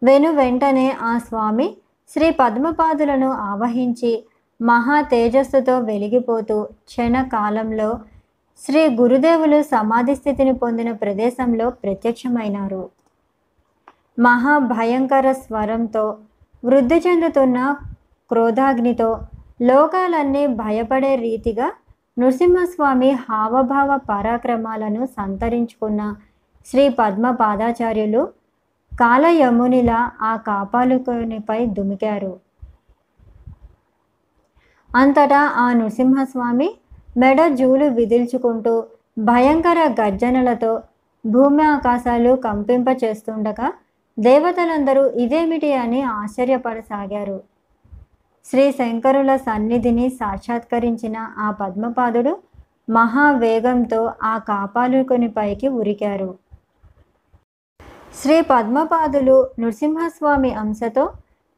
వెను 0.02 0.30
వెంటనే 0.32 0.86
ఆ 1.02 1.18
స్వామి 1.18 1.68
శ్రీ 2.10 2.30
పద్మపాదులను 2.30 3.30
ఆవహించి 3.50 4.12
మహా 4.64 5.00
తేజస్సుతో 5.00 5.78
వెలిగిపోతూ 5.78 6.62
క్షణకాలంలో 6.64 7.98
శ్రీ 8.62 8.96
గురుదేవులు 8.96 9.62
సమాధి 9.62 10.14
స్థితిని 10.14 10.54
పొందిన 10.54 10.92
ప్రదేశంలో 10.92 11.70
ప్రత్యక్షమైనారు. 11.70 12.88
మహా 14.18 14.58
భయంకర 14.58 15.32
స్వరంతో 15.32 16.18
వృద్ధి 16.64 16.98
చెందుతున్న 17.06 17.76
క్రోధాగ్నితో 18.30 19.20
లోకాలన్నీ 19.62 20.46
భయపడే 20.46 21.16
రీతిగా 21.16 21.72
నృసింహస్వామి 22.18 23.10
హావభావ 23.10 23.96
పరాక్రమాలను 23.96 25.06
సంతరించుకున్న 25.06 26.14
శ్రీ 26.66 26.88
పద్మ 26.88 27.30
పాదాచార్యులు 27.30 28.22
కాలయమునిలా 28.92 30.10
ఆ 30.22 30.36
కాపాలుకునిపై 30.36 31.66
దుమికారు. 31.66 32.32
అంతటా 34.94 35.40
ఆ 35.56 35.72
నృసింహస్వామి 35.72 36.68
మెడ 37.16 37.46
జూలు 37.48 37.84
విదిల్చుకుంటూ 37.84 38.84
భయంకర 39.18 39.94
గర్జనలతో 40.00 40.82
భూమి 41.26 41.62
ఆకాశాలు 41.64 42.36
కంపింప 42.36 42.86
చేస్తుండగా 43.04 43.72
దేవతలందరూ 44.18 45.10
ఇదేమిటి 45.10 45.72
అని 45.74 46.02
ఆశ్చర్యపడసాగారు. 46.02 47.42
శ్రీ 48.44 48.72
శంకరుల 48.72 49.36
సన్నిధిని 49.36 50.08
సాక్షాత్కరించిన 50.10 51.16
ఆ 51.38 51.50
పద్మపాదుడు 51.50 52.32
మహావేగంతో 52.90 54.12
ఆ 54.22 54.38
కాపాలుకుని 54.38 55.28
పైకి 55.28 55.68
ఉరికారు. 55.68 56.30
శ్రీ 58.14 58.40
పద్మపాదులు 58.40 59.46
నృసింహస్వామి 59.58 60.52
అంశతో 60.54 61.12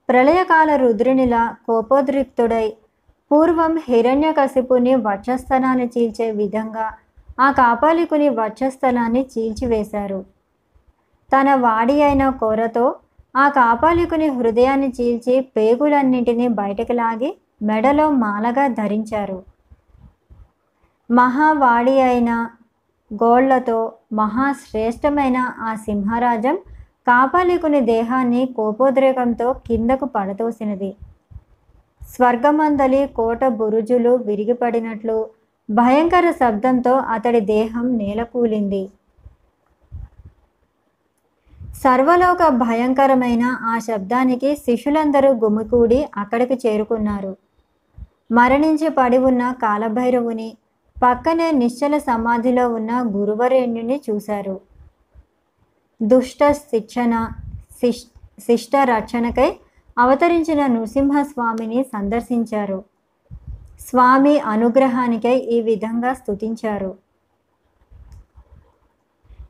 ప్రళయకాల 0.08 0.76
రుద్రునిలా 0.76 1.56
కోపోద్రిక్తుడై 1.66 2.66
పూర్వం 3.30 3.78
హిరణ్యకశిపుని 3.88 4.94
వక్షస్థలాన్ని 4.94 5.86
చీల్చే 5.86 6.30
విధంగా 6.30 6.86
ఆ 7.40 7.50
కాపాలికుని 7.50 8.28
వక్షస్థలాన్ని 8.28 9.26
చీల్చివేశారు. 9.32 10.24
తన 11.32 11.54
వాడి 11.54 12.02
అయిన 12.02 12.28
కోరతో 12.28 12.94
ఆ 13.36 13.48
కాపాలికుని 13.48 14.28
హృదయాన్ని 14.28 14.88
చీల్చి 14.88 15.40
పేగులన్నింటినీ 15.40 16.48
బయటకు 16.48 16.92
లాగి 16.92 17.36
మెడలో 17.62 18.10
మాలగా 18.10 18.66
ధరించారు. 18.66 19.42
మహావాడి 21.10 22.00
అయిన 22.00 22.30
గోళ్ళతో 23.10 23.92
మహాశ్రేష్టమైన 24.12 25.36
ఆ 25.60 25.74
సింహరాజం 25.74 26.56
కాపాలికుని 27.06 27.80
దేహాన్ని 27.80 28.46
కోపోద్రేకంతో 28.56 29.52
కిందకు 29.52 30.04
పడతోసినది. 30.04 30.96
స్వర్గమందలి 32.14 33.06
కోట 33.16 33.44
బురుజులు 33.46 34.10
విరిగిపడినట్లు 34.10 35.28
భయంకర 35.70 36.30
శబ్దంతో 36.30 36.92
అతడి 36.92 37.40
దేహం 37.40 37.98
నేలకూలింది. 37.98 38.88
సర్వలోక 41.84 42.48
భయంకరమైన 42.48 43.44
ఆ 43.62 43.78
శబ్దానికి 43.78 44.56
శిష్యులందరూ 44.56 45.32
గుమికూడి 45.32 46.08
అక్కడికి 46.16 46.68
చేరుకున్నారు. 46.68 47.36
మరణించి 48.30 48.88
పడి 48.88 49.18
ఉన్న 49.18 49.52
కాలభైరవుని 49.62 50.56
పక్కనే 51.02 51.50
నిశ్చల 51.50 51.98
సమాధిలో 51.98 52.64
ఉన్న 52.74 52.92
గురువరేణ్యుని 53.16 54.00
చూశారు. 54.10 54.60
దుష్ట 56.02 56.50
శిక్షణ 56.52 57.28
శిష్ 57.80 58.04
శిష్ట 58.40 58.76
రక్షణకై 58.76 59.56
అవతరించిన 59.98 60.66
నృసింహస్వామిని 60.66 61.82
సందర్శించారు. 61.82 62.84
స్వామి 63.80 64.40
అనుగ్రహానికై 64.40 65.36
ఈ 65.38 65.62
విధంగా 65.62 66.14
స్థుతించారు 66.14 66.96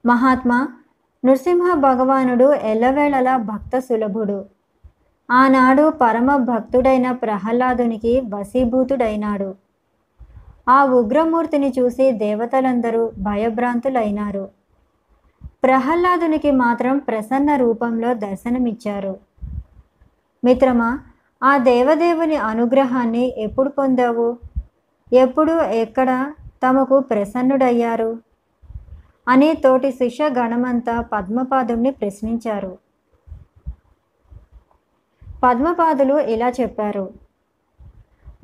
మహాత్మా 0.07 0.69
నృసింహ 1.25 1.75
భగవానుడు 1.75 2.53
ఎల్లవేళలా 2.53 3.37
భక్త 3.37 3.79
సులభుడు. 3.79 4.45
ఆనాడు 5.31 5.93
పరమ 6.01 6.37
భక్తుడైన 6.37 7.13
ప్రహ్లాదునికి 7.13 8.23
వశీభూతుడైనాడు. 8.35 9.55
ఆ 10.69 10.85
ఉగ్రమూర్తిని 10.85 11.73
చూసి 11.79 12.13
దేవతలందరూ 12.13 13.13
భయభ్రాంతులైనారు. 13.19 14.49
ప్రహ్లాదునికి 15.65 16.51
మాత్రం 16.51 16.99
ప్రసన్న 16.99 17.57
రూపంలో 17.57 18.15
దర్శనమిచ్చారు. 18.15 19.26
మిత్రమా 20.47 21.01
ఆ 21.43 21.57
దేవదేవుని 21.57 22.37
అనుగ్రహాన్ని 22.37 23.35
ఎప్పుడు 23.39 23.69
పొందావు? 23.69 24.39
ఎప్పుడు 25.13 25.53
ఎక్కడ 25.53 26.33
తమకు 26.69 27.01
ప్రసన్నుడయ్యారు? 27.01 28.19
అని 29.29 29.55
తోటి 29.55 29.91
శిష్య 29.91 30.29
గణమంతా 30.29 31.01
పద్మపాదుని 31.01 31.91
ప్రశ్నించారు. 31.91 32.79
పద్మపాదులు 35.43 36.19
ఇలా 36.19 36.49
చెప్పారు. 36.49 37.11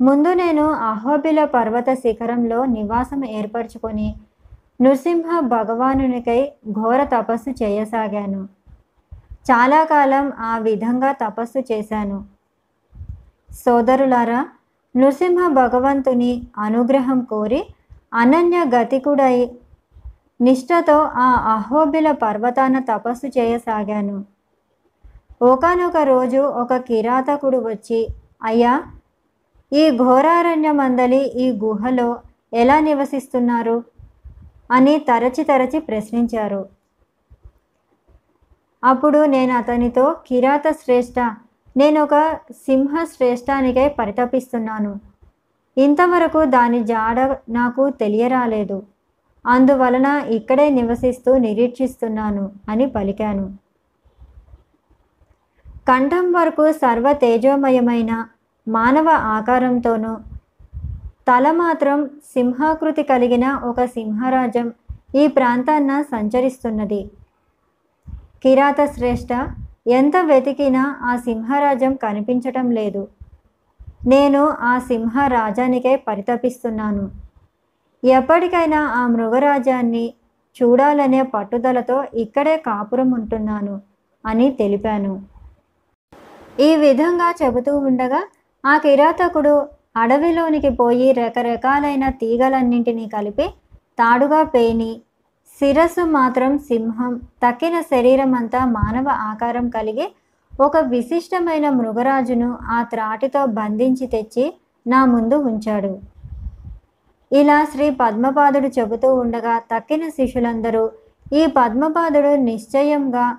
ముందు 0.01 0.33
నేను 0.33 0.71
అహోబిల 0.71 1.45
పర్వత 1.45 1.85
శిఖరంలో 1.93 2.65
నివాసం 2.65 3.25
ఏర్పరచుకొని 3.25 4.15
నృసింహ 4.81 5.39
భగవానునికై 5.39 6.51
ఘోర 6.71 7.03
తపస్సు 7.03 7.63
చేయసాగాను. 7.63 8.62
చాలా 9.51 9.83
కాలం 9.83 10.31
ఆ 10.39 10.57
విధంగా 10.57 11.11
తపస్సు 11.11 11.59
చేశాను. 11.59 12.25
సోదరులారా 13.51 14.47
నృసింహ 14.97 15.47
భగవంతుని 15.47 16.47
అనుగ్రహం 16.57 17.21
కోరి 17.21 17.65
అనన్య 18.13 18.65
గతికుడై 18.75 19.51
నిష్ఠతో 20.41 20.99
ఆ 20.99 21.53
అహోబిల 21.53 22.11
పర్వతాన 22.11 22.79
తపస్సు 22.79 23.27
చేయసాగాను. 23.27 24.25
ఒకనొక 25.41 25.97
రోజు 25.97 26.37
ఒక 26.37 26.73
కిరాతకుడు 26.73 27.57
వచ్చి 27.57 28.07
అయ్యా 28.43 28.83
ఈ 29.73 29.97
ఘోరారణ్య 29.97 30.71
మందలి 30.71 31.25
ఈ 31.25 31.59
గుహలో 31.59 32.19
ఎలా 32.53 32.79
నివసిస్తున్నారు? 32.79 33.83
అని 34.71 34.97
తరచి 34.97 35.43
తరచి 35.43 35.79
ప్రశ్నించారు. 35.79 36.82
అప్పుడు 38.83 39.25
నేను 39.25 39.53
అతనితో 39.53 40.15
కిరాత 40.27 40.67
శ్రేష్ఠ 40.71 41.19
నేను 41.77 42.03
ఒక 42.03 42.15
సింహ 42.51 43.03
శ్రేష్టానికై 43.03 43.89
పరితపిస్తున్నాను. 43.89 44.99
ఇంతవరకు 45.77 46.45
దాని 46.45 46.83
జాడ 46.83 47.19
నాకు 47.49 47.89
తెలియరాలేదు. 47.89 48.83
అందువలన 49.45 50.23
ఇక్కడే 50.29 50.69
నివసిస్తూ 50.69 51.37
నిరీక్షిస్తున్నాను 51.37 52.51
అని 52.69 52.85
పలికాను. 52.85 53.45
కంఠం 55.87 56.31
వరకు 56.31 56.71
సర్వ 56.71 57.13
తేజోమయమైన 57.13 58.25
మానవ 58.67 59.09
ఆకారంతోనూ 59.09 60.17
తల 61.27 61.51
మాత్రం 61.51 62.09
సింహాకృతి 62.33 63.03
కలిగిన 63.03 63.51
ఒక 63.63 63.85
సింహరాజం 63.85 64.73
ఈ 65.15 65.27
ప్రాంతాన్న 65.27 66.01
సంచరిస్తున్నది. 66.01 67.09
కిరాత 68.43 68.85
శ్రేష్ఠ 68.85 69.31
ఎంత 69.87 70.15
వెతికినా 70.25 70.95
ఆ 71.01 71.15
సింహరాజం 71.15 71.93
కనిపించటం 71.95 72.71
లేదు. 72.71 73.03
నేను 74.07 74.41
ఆ 74.61 74.79
సింహరాజానికే 74.79 75.95
పరితపిస్తున్నాను. 76.07 77.05
ఎప్పటికైనా 78.03 78.79
ఆ 78.95 79.07
మృగరాజాన్ని 79.07 80.05
చూడాలనే 80.55 81.21
పట్టుదలతో 81.21 82.03
ఇక్కడే 82.13 82.57
కాపురం 82.57 83.13
ఉంటున్నాను 83.13 83.75
అని 84.25 84.51
తెలిపాను. 84.51 85.13
ఈ 86.59 86.75
విధంగా 86.75 87.35
చెబుతూ 87.41 87.77
ఉండగా 87.77 88.21
ఆ 88.63 88.77
కిరాతకుడు 88.77 89.55
అడవిలోనికి 89.95 90.69
పోయి 90.69 91.11
రకరకాలైన 91.11 92.09
తీగలన్నింటినీ 92.09 93.07
కలిపి 93.07 93.45
తాడుగా 93.97 94.43
పేని 94.43 94.91
శిరస్సు 95.59 96.01
మాత్రం 96.01 96.57
సింహం. 96.57 97.21
తక్కిన 97.43 97.81
శరీరం 97.81 98.33
అంతా 98.33 98.65
మానవ 98.65 99.09
ఆకారం 99.09 99.69
కలిగి 99.69 100.11
ఒక 100.61 100.77
విశిష్టమైన 100.77 101.69
మృగరాజును 101.69 102.57
ఆ 102.63 102.83
త్రాటితో 102.83 103.45
బంధించి 103.45 104.07
తెచ్చి 104.07 104.53
నా 104.87 105.05
ముందు 105.05 105.35
ఉంచాడు. 105.35 105.99
ఇలా 107.31 107.65
శ్రీ 107.65 107.89
పద్మపాదుడు 107.89 108.67
చెబుతూ 108.67 109.15
ఉండగా 109.15 109.59
తక్కిన 109.59 110.09
శిష్యులందరూ 110.09 110.91
ఈ 111.33 111.45
పద్మపాదుడు 111.45 112.35
నిశ్చయంగా 112.35 113.37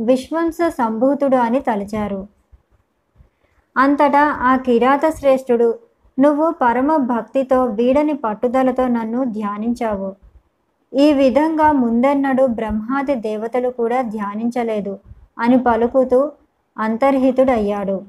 విశ్వంస 0.00 0.56
సంభూతుడు 0.68 1.36
అని 1.36 1.60
తలచారు. 1.60 2.26
అంతటా 3.76 4.24
ఆ 4.40 4.56
కిరాత 4.56 5.10
శ్రేష్ఠుడు 5.10 5.78
నువ్వు 6.18 6.50
పరమ 6.50 6.96
భక్తితో 6.96 7.64
వీడని 7.64 8.14
పట్టుదలతో 8.14 8.88
నన్ను 8.88 9.24
ధ్యానించావు. 9.24 10.25
ఈ 10.96 11.12
విధంగా 11.12 11.72
ముందెన్నడు 11.72 12.46
బ్రహ్మాది 12.46 13.14
దేవతలు 13.14 13.70
కూడా 13.70 14.02
ధ్యానించలేదు 14.02 14.98
అని 15.38 15.58
పలుకుతూ 15.58 16.32
అంతర్హితుడయ్యాడు. 16.78 18.04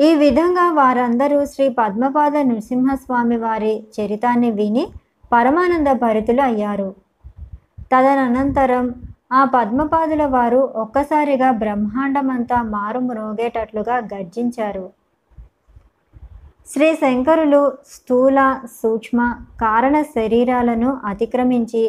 ఈ 0.00 0.14
విధంగా 0.14 0.72
వారందరూ 0.72 1.44
శ్రీ 1.46 1.68
పద్మపాద 1.68 2.36
నృసింహస్వామి 2.36 3.36
వారి 3.36 3.86
చరితాన్ని 3.96 4.50
విని 4.50 4.86
పరమానంద 5.32 5.86
భరితులు 5.86 6.42
అయ్యారు. 6.42 6.94
తదనంతరం 7.92 8.94
ఆ 9.32 9.44
పద్మపాదుల 9.44 10.26
వారు 10.26 10.72
ఒక్కసారిగా 10.76 11.50
బ్రహ్మాండమంతా 11.50 12.62
మారుమ్రోగేటట్లుగా 12.62 13.96
గర్జించారు. 13.96 14.90
శ్రీ 16.70 16.86
శంకరులు 17.00 17.60
స్థూల 17.92 18.38
సూక్ష్మ 18.78 19.18
కారణ 19.60 19.96
శరీరాలను 20.14 20.90
అతిక్రమించి 21.04 21.82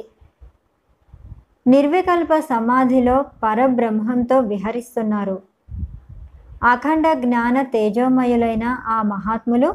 నిర్వికల్ప 1.68 2.34
సమాధిలో 2.50 3.16
పరబ్రహ్మంతో 3.44 4.38
విహరిస్తున్నారు. 4.52 5.38
అఖండ 6.64 7.06
జ్ఞాన 7.24 7.56
తేజోమయులైన 7.74 8.66
ఆ 8.88 8.98
మహాత్ములు 9.14 9.70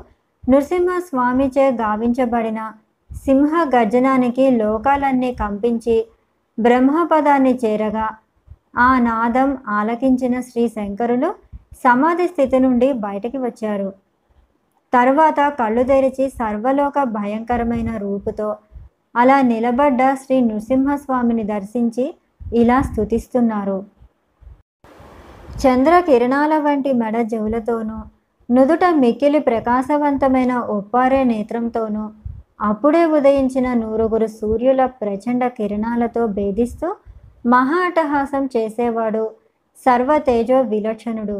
నృసింహస్వామిచే 0.44 1.66
గావించబడిన 1.82 2.60
సింహ 3.10 3.50
గర్జనానికి 3.74 4.46
లోకాలన్నీ 4.60 5.32
కంపించి 5.34 5.96
బ్రహ్మపదాన్ని 6.58 7.54
చేరగా 7.64 8.06
ఆ 8.86 8.88
నాదం 9.08 9.50
ఆలకించిన 9.78 10.34
శ్రీ 10.40 10.68
శంకరులు 10.68 11.30
సమాధి 11.84 12.26
స్థితి 12.26 12.58
నుండి 12.58 12.88
బయటకి 13.04 13.38
వచ్చారు. 13.38 13.90
తర్వాత 14.92 15.40
కళ్ళు 15.58 15.82
తెరిచి 15.82 16.24
సర్వలోక 16.30 17.02
భయంకరమైన 17.04 17.90
రూపుతో 17.96 18.48
అలా 19.16 19.38
నిలబడ్డ 19.42 20.02
శ్రీ 20.14 20.40
నృసింహస్వామిని 20.40 21.44
దర్శించి 21.44 22.04
ఇలా 22.54 22.78
స్థుతిస్తున్నారు 22.82 23.78
చంద్ర 25.60 25.94
కిరణాల 26.00 26.54
వంటి 26.58 26.92
మెడ 26.92 27.16
జవులతోనూ 27.22 27.98
నుదుట 28.48 28.84
మిక్కిలి 28.94 29.40
ప్రకాశవంతమైన 29.40 30.52
ఒప్పారే 30.70 31.20
నేత్రంతోనూ 31.24 32.04
అప్పుడే 32.60 33.04
ఉదయించిన 33.04 33.68
నూరుగురు 33.74 34.26
సూర్యుల 34.40 34.82
ప్రచండ 35.00 35.46
కిరణాలతో 35.48 36.26
భేదిస్తూ 36.26 36.88
మహా 37.46 37.78
అట్టహాసం 37.84 38.42
చేసేవాడు 38.56 39.24
సర్వతేజో 39.78 40.58
విలక్షణుడు. 40.62 41.38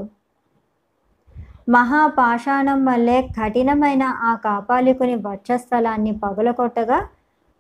మహాపాషాణం 1.69 2.85
వల్లే 2.85 3.23
కఠినమైన 3.23 4.03
ఆ 4.03 4.35
కాపాలికుని 4.35 5.15
వక్షస్థలాన్ని 5.15 6.13
పగులకొట్టగా 6.13 7.09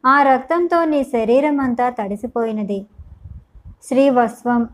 ఆ 0.06 0.22
రక్తంతో 0.22 0.84
నీ 0.84 1.04
శరీరం 1.04 1.60
అంతా 1.60 1.88
తడిసిపోయినది. 1.88 2.86
శ్రీవస్వం 3.82 4.68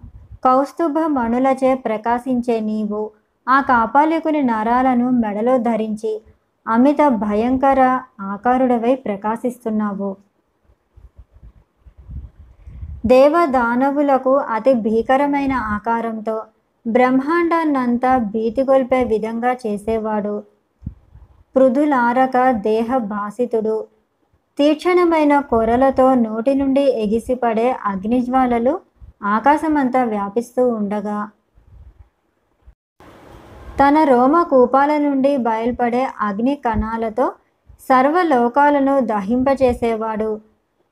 కౌస్తుభ 0.45 0.99
మణులచే 0.99 1.75
ప్రకాశించే 1.75 2.61
నీవు 2.61 3.11
ఆ 3.49 3.61
కాపాలికుని 3.61 4.43
నరాలను 4.43 5.11
మెడలో 5.11 5.59
ధరించి 5.59 6.21
అమిత 6.67 7.09
భయంకర 7.09 8.01
ఆకారుడవై 8.21 8.95
ప్రకాశిస్తున్నావు. 8.95 10.17
దేవదానవులకు 13.07 14.37
అతి 14.37 14.75
భీకరమైన 14.75 15.53
ఆకారంతో 15.53 16.43
బ్రహ్మాండాన్నంతా 16.88 18.18
భీతిగొల్పే 18.33 19.05
విధంగా 19.05 19.53
చేసేవాడు. 19.66 20.35
పృథులారక 21.57 22.37
దేహ 22.51 22.98
భాసితుడు 23.12 23.77
తీక్షణమైన 24.59 25.40
కొరలతో 25.40 26.14
నోటి 26.14 26.55
నుండి 26.55 26.85
ఎగిసిపడే 27.03 27.68
అగ్నిజ్వాలలు 27.85 28.74
ఆకాశమంతా 29.24 30.01
వ్యాపిస్తూ 30.05 30.62
ఉండగా 30.68 31.18
తన 33.81 33.96
రోమ 34.05 34.42
కూపాల 34.42 34.92
నుండి 34.98 35.33
బయల్పడే 35.37 36.03
అగ్ని 36.20 36.55
కణాలతో 36.57 37.27
సర్వలోకాలను 37.88 39.01
దహింపచేసేవాడు. 39.01 40.31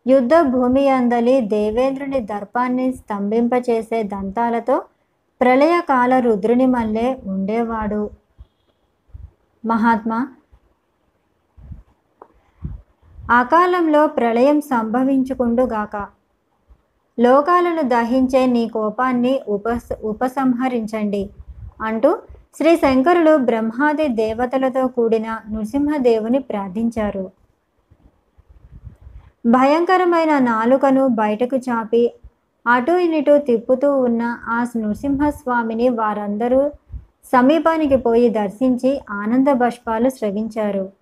యుద్ధ 0.07 0.35
భూమి 0.53 0.89
అందలి 0.89 1.41
దేవేంద్రుని 1.55 2.21
దర్పాన్ని 2.21 2.87
స్తంభింపచేసే 2.93 4.03
దంతాలతో 4.03 4.77
ప్రళయకాల 5.41 6.19
రుద్రుని 6.19 6.67
మల్లే 6.67 7.21
ఉండేవాడు. 7.27 8.11
మహాత్మా 9.65 10.29
అకాలంలో 13.31 14.07
ప్రళయం 14.07 14.61
సంభవించుకుండుగాక. 14.61 16.07
లోకాలను 17.19 17.83
దహించే 17.83 18.47
నీ 18.47 18.69
కోపాన్ని 18.69 19.41
ఉపస్ 19.49 19.93
ఉపసంహరించండి 20.03 21.31
అంటూ 21.83 22.19
శ్రీ 22.57 22.77
శంకరులు 22.77 23.37
బ్రహ్మాది 23.37 24.09
దేవతలతో 24.09 24.87
కూడిన 24.87 25.39
నృసింహదేవుని 25.51 26.39
ప్రార్థించారు. 26.39 27.31
భయంకరమైన 29.47 30.39
నాలుకను 30.39 31.07
బయటకు 31.07 31.57
చాపి 31.57 32.15
అటూ 32.67 32.99
ఇటూ 32.99 33.39
తిప్పుతూ 33.39 34.01
ఉన్న 34.01 34.39
ఆ 34.49 34.67
నృసింహస్వామిని 34.77 35.89
వారందరూ 35.89 36.71
సమీపానికి 37.25 37.97
పోయి 37.97 38.31
దర్శించి 38.31 39.01
ఆనంద 39.11 39.47
బష్పాలు 39.49 40.09
స్రవించారు. 40.09 40.93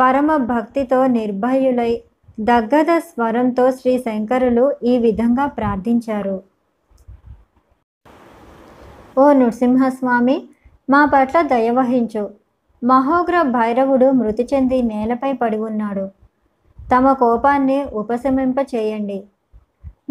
పరమ 0.00 0.36
భక్తితో 0.36 1.06
నిర్భయులై 1.06 2.02
దగ్గద 2.40 2.98
స్వరంతో 2.98 3.70
శ్రీ 3.70 3.98
శంకరులు 3.98 4.72
ఈ 4.82 4.98
విధంగా 4.98 5.46
ప్రార్థించారు. 5.46 6.42
ఓ 9.18 9.32
నృసింహస్వామి 9.32 10.48
మా 10.90 11.04
పట్ల 11.04 11.42
దయవహించు 11.42 12.30
మహోగ్ర 12.84 13.42
భైరవుడు 13.42 14.10
మృతి 14.10 14.48
చెంది 14.54 14.82
నేలపై 14.82 15.32
పడి 15.32 15.56
ఉన్నాడు. 15.56 16.10
తమ 16.92 17.12
కోపాన్ని 17.12 17.84
ఉపశమింప 17.84 18.56
చేయండి 18.74 19.24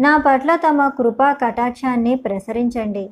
నా 0.02 0.16
పట్ల 0.16 0.56
తమ 0.56 0.88
కృపా 0.88 1.32
కటాక్షాన్ని 1.32 2.14
ప్రసరించండి. 2.14 3.10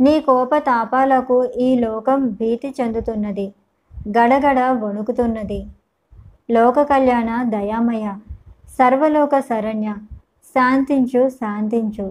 నీ 0.00 0.20
కోపతాపాలకు 0.20 1.44
ఈ 1.44 1.78
లోకం 1.78 2.28
భీతి 2.30 2.74
చెందుతున్నది. 2.80 3.46
గడగడ 4.08 4.60
వణుకుతున్నది. 4.60 5.66
లోక 6.50 6.82
కళ్యాణ 6.82 7.42
దయామయ. 7.48 8.12
సర్వలోక 8.78 9.38
శరణ్య. 9.38 9.94
శాంతించు 10.46 11.28
శాంతించు. 11.28 12.06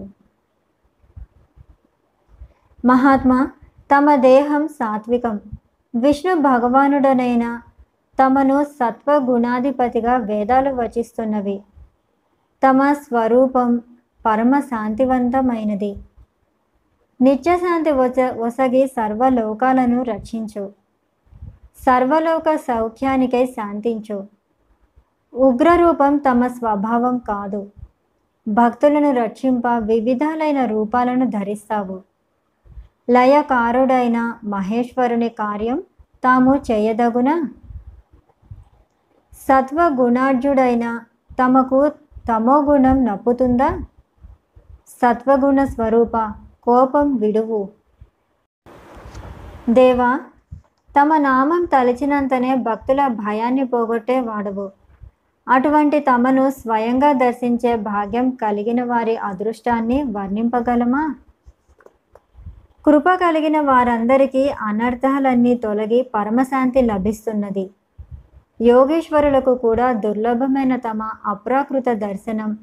మహాత్మా 2.84 3.50
తమ 3.96 4.14
దేహం 4.14 4.68
సాత్వికం. 4.68 5.40
విష్ణు 5.94 6.34
భగవానుడనైన 6.34 7.60
తమను 8.18 8.64
సత్వగుణాధిపతిగా 8.64 10.16
వేదాలు 10.16 10.70
వచిస్తున్నవి. 10.74 11.62
తమ 12.62 12.92
స్వరూపం 12.92 13.80
పరమ 14.26 14.58
శాంతివంతమైనది 14.60 15.96
నిత్యశాంతి 17.22 17.90
వచ 17.90 18.30
ఒసగి 18.38 18.86
సర్వలోకాలను 18.86 20.02
రక్షించు. 20.02 20.72
సర్వలోక 21.86 22.56
సౌఖ్యానికై 22.56 23.46
శాంతించు. 23.46 24.26
ఉగ్రరూపం 25.34 26.16
తమ 26.16 26.46
స్వభావం 26.46 27.18
కాదు. 27.18 27.70
భక్తులను 28.48 29.10
రక్షింప 29.10 29.66
వివిధాలైన 29.66 30.64
రూపాలను 30.64 31.26
ధరిస్తావు. 31.26 32.02
లయకారుడైన 33.10 34.38
మహేశ్వరుని 34.44 35.28
కార్యం 35.28 35.82
తాము 36.24 36.54
చేయదగునా? 36.70 37.48
సత్వగుణార్జుడైన 39.32 41.00
తమకు 41.42 41.92
తమోగుణం 42.28 43.04
నప్పుతుందా? 43.04 43.80
సత్వగుణ 44.88 45.64
స్వరూప 45.64 46.32
కోపం 46.62 47.16
విడువు. 47.16 47.68
దేవా 49.70 50.20
తమ 51.00 51.16
నామం 51.16 51.64
తలచినంతనే 51.64 52.54
భక్తుల 52.54 53.06
భయాన్ని 53.06 53.64
పోగొట్టే 53.64 54.20
వాడవు. 54.20 54.70
అటువంటి 55.48 56.00
తమను 56.00 56.50
స్వయంగా 56.50 57.12
దర్శించే 57.12 57.76
భాగ్యం 57.76 58.30
కలిగిన 58.30 58.84
వారి 58.84 59.16
అదృష్టాన్ని 59.16 60.02
వర్ణింపగలమా? 60.02 61.14
కృప 62.86 63.08
కలిగిన 63.08 63.60
వారందరికీ 63.60 64.48
అనర్థాలన్నీ 64.48 65.54
తొలగి 65.54 66.02
పరమశాంతి 66.14 66.82
లభిస్తున్నది. 66.82 67.70
యోగేశ్వరులకు 68.60 69.54
కూడా 69.54 69.92
దుర్లభమైన 69.92 70.76
తమ 70.76 71.10
అప్రాకృత 71.26 71.88
దర్శనం 71.92 72.58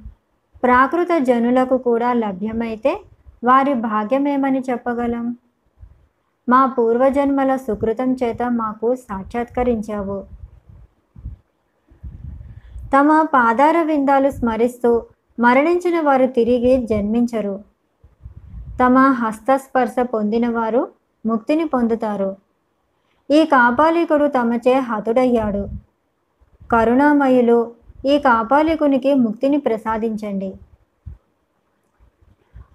ప్రాకృత 0.63 1.08
జనులకు 1.17 1.77
కూడా 1.77 2.13
లభ్యమైతే 2.13 3.01
వారి 3.43 3.73
భాగ్యమేమని 3.73 4.60
చెప్పగలం? 4.60 5.36
మా 6.49 6.65
పూర్వజన్మల 6.65 7.56
సుకృతం 7.56 8.13
చేత 8.13 8.43
మాకు 8.43 8.95
సాక్షాత్కరించావు. 8.95 10.23
తమ 12.93 13.21
పాదార 13.21 13.82
విందాలు 13.82 14.29
స్మరిస్తూ 14.29 15.01
మరణించిన 15.39 16.01
వారు 16.01 16.25
తిరిగి 16.27 16.88
జన్మించరు. 16.88 17.60
తమ 18.79 18.97
హస్తస్పర్శ 18.97 19.95
పొందినవారు 19.99 20.88
ముక్తిని 21.25 21.65
పొందుతారు. 21.65 22.36
ఈ 23.32 23.46
కాపాలికుడు 23.46 24.28
తమచే 24.28 24.74
హతుడయ్యాడు. 24.74 25.68
కరుణామయులు 26.72 27.72
ఈ 28.06 28.20
కాపాలికునికి 28.20 29.14
ముక్తిని 29.14 29.58
ప్రసాదించండి. 29.58 30.54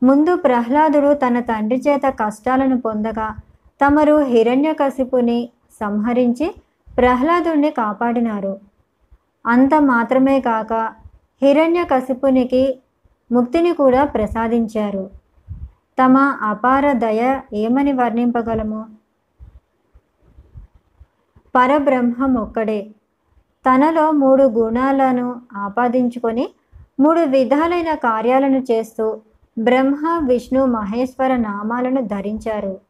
ముందు 0.02 0.36
ప్రహ్లాదుడు 0.36 1.14
తన 1.14 1.40
తండ్రి 1.40 1.82
చేత 1.88 2.02
కష్టాలను 2.08 2.80
పొందగా 2.80 3.36
తమరు 3.86 4.16
హిరణ్యకశిపుని 4.16 5.48
సంహరించి 5.80 6.54
ప్రహ్లాదుడిని 6.96 7.70
కాపాడినారు. 7.70 8.60
అంత 9.46 9.74
మాత్రమే 9.74 10.40
కాక 10.40 10.72
హిరణ్యకశిపునికి 11.42 12.78
ముక్తిని 13.32 13.72
కూడా 13.72 14.04
ప్రసాదించారు. 14.04 15.10
తమ 16.02 16.16
అపార 16.42 16.92
దయ 16.92 17.40
ఏమని 17.54 17.92
వర్ణింపగలము? 17.92 18.97
పరబ్రహ్మం 21.54 22.34
ఒక్కడే. 22.34 22.90
తనలో 23.66 24.10
మూడు 24.10 24.42
గుణాలను 24.42 25.40
ఆపాదించుకొని 25.54 26.48
మూడు 27.00 27.20
విధాలైన 27.20 27.94
కార్యాలను 27.94 28.64
చేస్తూ 28.70 29.20
బ్రహ్మ 29.58 30.20
విష్ణు 30.26 30.66
మహేశ్వర 30.66 31.36
నామాలను 31.36 32.00
ధరించారు. 32.06 32.80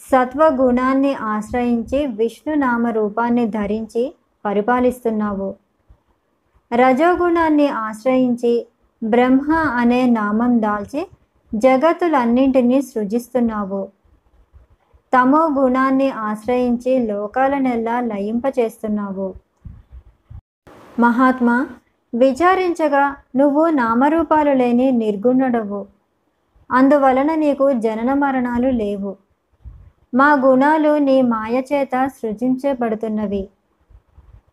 సత్వగుణాన్ని 0.00 1.14
ఆశ్రయించి 1.14 2.06
విష్ణు 2.06 2.54
నామ 2.54 2.88
రూపాన్ని 2.88 3.46
ధరించి 3.48 4.14
పరిపాలిస్తున్నావు. 4.44 5.54
రజోగుణాన్ని 6.72 7.68
ఆశ్రయించి 7.68 8.66
బ్రహ్మ 9.04 9.52
అనే 9.52 10.10
నామం 10.10 10.62
దాల్చి 10.62 11.06
జగత్తులన్నింటినీ 11.54 12.82
సృజిస్తున్నావు. 12.82 13.88
తమో 15.16 15.48
గుణాన్ని 15.48 16.10
ఆశ్రయించి 16.10 17.06
లోకాలనెల్లా 17.06 18.00
లయింపచేస్తున్నావు. 18.00 19.34
మహాత్మా 21.00 21.66
విచారించగా 22.14 23.16
నువ్వు 23.36 23.66
నామరూపాలు 23.66 24.50
లేని 24.50 24.90
నిర్గుణుడవు. 24.90 25.86
అందువలన 26.72 27.34
నీకు 27.34 27.72
జనన 27.72 28.12
మరణాలు 28.12 28.68
లేవు. 28.68 29.16
మా 30.14 30.32
గుణాలు 30.32 30.98
నీ 30.98 31.22
మాయచేత 31.22 32.06
సృజించబడుతున్నవి. 32.06 33.48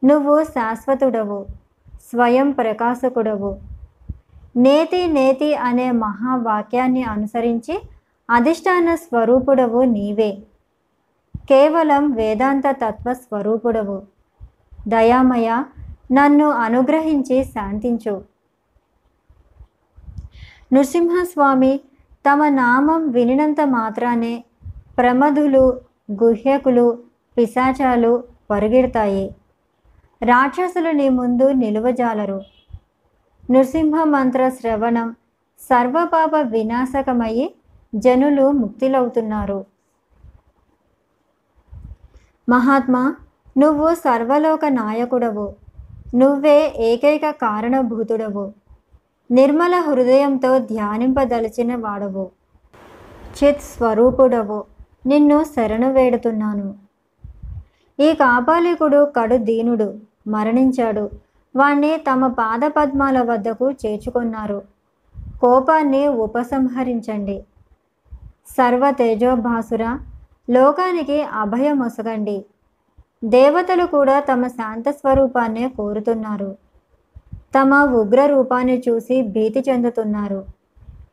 నువ్వు 0.04 0.44
శాశ్వతుడవు 0.44 1.46
స్వయం 1.94 2.52
ప్రకాశకుడవు. 2.52 3.58
నేతి 4.58 5.08
నేతి 5.08 5.56
అనే 5.56 5.91
మహావాక్యాన్ని 5.91 7.04
అనుసరించి 7.04 7.82
అధిష్టాన 8.30 8.96
స్వరూపుడవు 8.96 9.82
నీవే. 9.82 10.38
కేవలం 11.50 12.12
వేదాంత 12.12 12.64
తత్వ 12.68 13.14
స్వరూపుడవు. 13.14 14.04
దయామయ 14.88 15.64
నన్ను 16.12 16.50
అనుగ్రహించి 16.50 17.44
శాంతించు. 17.44 18.24
నృసింహస్వామి 20.74 21.80
తమ 22.30 22.50
నామం 22.50 23.12
వినినంత 23.12 23.62
మాత్రానే 23.62 24.44
ప్రమధులు 24.98 25.82
గుహ్యకులు 26.12 27.00
పిశాచాలు 27.38 28.24
పరుగెడతాయి. 28.50 29.36
రాక్షసులు 30.24 30.90
నీ 30.90 31.10
ముందు 31.10 31.50
నిలువజాలరు. 31.50 32.42
నృసింహ 33.52 34.04
మంత్ర 34.04 34.50
శ్రవణం 34.50 35.16
సర్వపాప 35.60 36.36
వినాశకమయ్యి 36.36 37.55
జనులు 37.96 38.52
ముక్తిలవుతున్నారు. 38.52 39.66
మహాత్మా 42.50 43.16
నువ్వు 43.58 43.96
సర్వలోక 43.96 44.66
నాయకుడవు. 44.66 45.56
నువ్వే 46.16 46.74
ఏకైక 46.78 47.30
కారణభూతుడవు. 47.30 48.54
నిర్మల 49.32 49.76
హృదయంతో 49.76 50.60
ధ్యానింపదలిచిన 50.60 51.76
వాడవు. 51.76 52.32
చిత్ 53.44 53.62
స్వరూపుడవు. 53.62 54.64
నిన్ను 55.06 55.44
శరణు 55.44 55.94
వేడుతున్నాను. 55.94 56.76
ఈ 58.00 58.14
కాపాలికుడు 58.14 59.12
కడు 59.16 59.36
దీనుడు. 59.36 60.00
మరణించాడు. 60.28 61.10
వాణ్ణి 61.56 61.98
తమ 61.98 62.28
పాదపద్మాల 62.28 63.22
వద్దకు 63.22 63.72
చేర్చుకున్నారు. 63.72 64.62
కోపాన్ని 65.42 66.08
ఉపసంహరించండి. 66.08 67.46
సర్వ 68.48 68.92
తేజోభాసుర 68.92 70.00
లోకానికి 70.50 71.24
అభయమొసగండి. 71.24 72.46
దేవతలు 73.26 73.86
కూడా 73.86 74.20
తమ 74.20 74.48
శాంత 74.48 74.89
స్వరూపాన్నే 74.89 75.70
కోరుతున్నారు. 75.70 76.56
తమ 77.60 77.76
ఉగ్ర 77.76 78.26
రూపాన్ని 78.26 78.84
చూసి 78.89 79.22
భీతి 79.22 79.64
చెందుతున్నారు. 79.70 80.46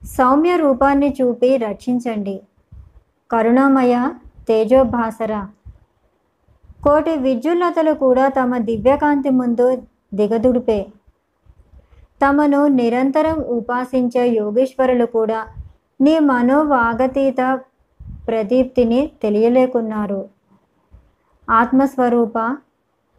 సౌమ్య 0.05 0.57
రూపాన్ని 0.57 1.15
చూపి 1.23 1.57
రక్షించండి. 1.57 2.41
కరుణామయ 3.31 4.09
తేజోభాసర. 4.49 5.47
కోటి 6.85 7.17
విద్యుల్లతలు 7.17 7.93
కూడా 7.93 8.29
తమ 8.29 8.59
దివ్యకాంతి 8.59 9.31
ముందు 9.31 9.83
దిగదుడిపే. 10.15 10.87
తమను 12.23 12.67
నిరంతరం 12.67 13.39
ఉపాసించే 13.49 14.29
యోగేశ్వరులు 14.29 15.07
కూడా 15.07 15.47
నీ 16.03 16.19
మనోవాగతీత 16.19 17.61
ప్రదీప్తిని 18.29 19.11
తెలియలేకున్నారు. 19.23 20.29
ఆత్మస్వరూప 21.51 22.39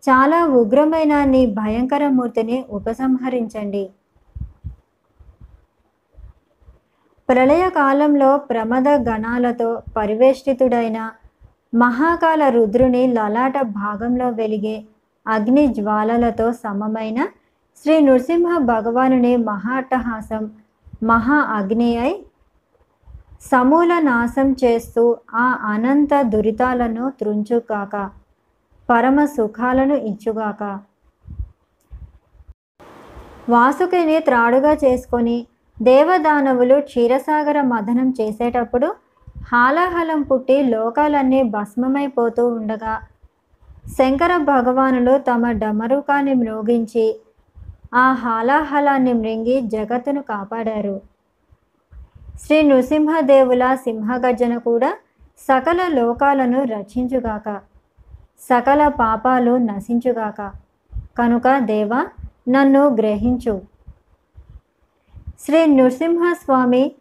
చాలా 0.04 0.46
ఉగ్రమైన 0.46 1.24
నీ 1.24 1.46
భయంకర 1.46 2.08
మూర్తిని 2.08 2.66
ఉపసంహరించండి. 2.70 3.90
ప్రళయ 7.30 7.70
కాలంలో 7.70 8.38
ప్రమద 8.38 8.88
గణాలతో 8.88 9.82
పరివేష్టితుడైన 9.98 11.12
మహాకాల 11.76 12.50
రుద్రుని 12.50 13.08
లలాట 13.08 13.62
భాగంలో 13.62 14.30
వెలిగే 14.30 14.84
అగ్ని 15.28 15.68
జ్వాలలతో 15.68 16.54
సమమైన 16.54 17.28
శ్రీ 17.78 18.00
నృసింహ 18.00 18.58
భగవానుని 18.58 19.38
మహాట్టహాసం 19.38 20.52
మహా 21.04 21.36
అగ్ని 21.36 21.98
అయి 21.98 22.26
సమూల 23.52 23.92
నాశం 24.00 24.50
చేస్తూ 24.64 25.04
ఆ 25.36 25.46
అనంత 25.64 26.14
దురితాలను 26.34 27.06
త్రుంచుగాక 27.10 27.96
పరమ 28.90 29.26
సుఖాలను 29.26 29.96
ఇచ్చుగాక. 30.10 30.64
వాసుకిని 33.50 34.20
త్రాడుగా 34.20 34.74
చేసుకొని 34.84 35.38
దేవదానవులు 35.78 36.76
క్షీరసాగర 36.82 37.62
మథనం 37.62 38.10
చేసేటప్పుడు 38.20 38.90
హాలాహలం 39.52 40.22
పుట్టి 40.22 40.58
లోకాలన్నీ 40.64 41.42
భస్మమైపోతూ 41.56 42.44
ఉండగా 42.48 42.94
శంకర 43.98 44.34
భగవానులు 44.52 45.14
తమ 45.30 45.52
డమరుకాన్ని 45.62 46.36
మ్రోగించి 46.36 47.06
ఆ 47.94 48.06
హాలాహలాన్ని 48.22 49.14
మృంగి 49.14 49.58
జగత్తును 49.74 50.22
కాపాడారు. 50.22 50.96
శ్రీ 52.42 52.62
నృసింహదేవుల 52.62 53.76
సింహగర్జన 53.76 54.58
కూడా 54.58 54.98
సకల 55.38 55.88
లోకాలను 55.88 56.64
రక్షించుగాక. 56.64 57.62
సకల 58.40 58.88
పాపాలు 58.88 59.58
నశించుగాక. 59.58 60.52
కనుక 61.18 61.58
దేవ 61.58 62.06
నన్ను 62.50 62.96
గ్రహించు. 62.96 63.62
శ్రీ 65.40 65.66
నృసింహస్వామి 65.66 66.92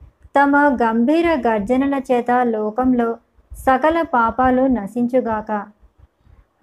తమ 0.41 0.77
గంభీర 0.83 1.29
గర్జనల 1.49 2.01
చేత 2.13 2.31
లోకంలో 2.43 3.17
సకల 3.59 4.03
పాపాలు 4.03 4.63
నశించుగాక. 4.63 5.67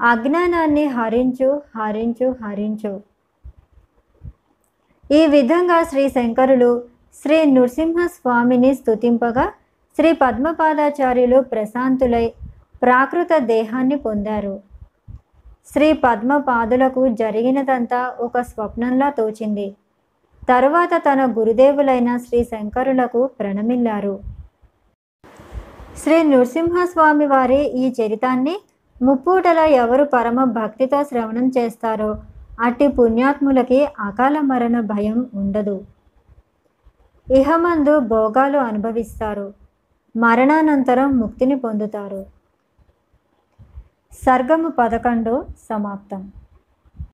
అజ్ఞానాన్ని 0.01 0.85
హరించు 0.85 1.61
హరించు 1.75 2.35
హరించు. 2.43 3.01
ఈ 5.11 5.27
విధంగా 5.27 5.83
శ్రీ 5.83 6.09
శంకరులు 6.09 6.98
శ్రీ 7.15 7.45
నృసింహస్వామిని 7.45 8.75
స్తుతింపగా 8.75 9.45
శ్రీ 9.95 10.13
పద్మపాదాచార్యులు 10.13 11.39
ప్రశాంతులై 11.41 12.25
ప్రాకృత 12.81 13.37
దేహాన్ని 13.37 13.95
పొందారు. 13.95 14.59
శ్రీ 15.71 15.93
పద్మపాదులకు 15.93 17.07
జరిగినదంతా 17.07 18.15
ఒక 18.19 18.41
స్వప్నంలా 18.41 19.09
తోచింది. 19.09 19.75
తరువాత 20.49 20.89
తన 20.95 21.25
గురుదేవులైన 21.37 22.17
శ్రీ 22.17 22.43
శంకరులకు 22.43 23.25
ప్రణమిల్లారు. 23.25 24.19
శ్రీ 25.97 26.23
నృసింహస్వామి 26.23 27.25
వారి 27.25 27.61
ఈ 27.81 27.93
చరితాన్ని 28.01 28.55
ముప్పూటల 29.01 29.57
ఎవరు 29.57 30.03
పరమ 30.03 30.43
భక్తితో 30.43 31.03
శ్రవణం 31.03 31.51
చేస్తారో 31.57 32.11
అట్టి 32.59 32.87
పుణ్యాత్ములకి 32.87 33.85
అకాల 33.99 34.39
మరణ 34.39 34.79
భయం 34.79 35.25
ఉండదు. 35.33 35.81
ఇహమందు 37.31 37.99
భోగాలు 37.99 38.57
అనుభవిస్తారు. 38.57 39.53
మరణానంతరం 40.15 41.19
ముక్తిని 41.19 41.55
పొందుతారు. 41.55 42.25
సర్గము 44.11 44.69
పదకొండు 44.79 45.45
సమాప్తం. 45.69 46.31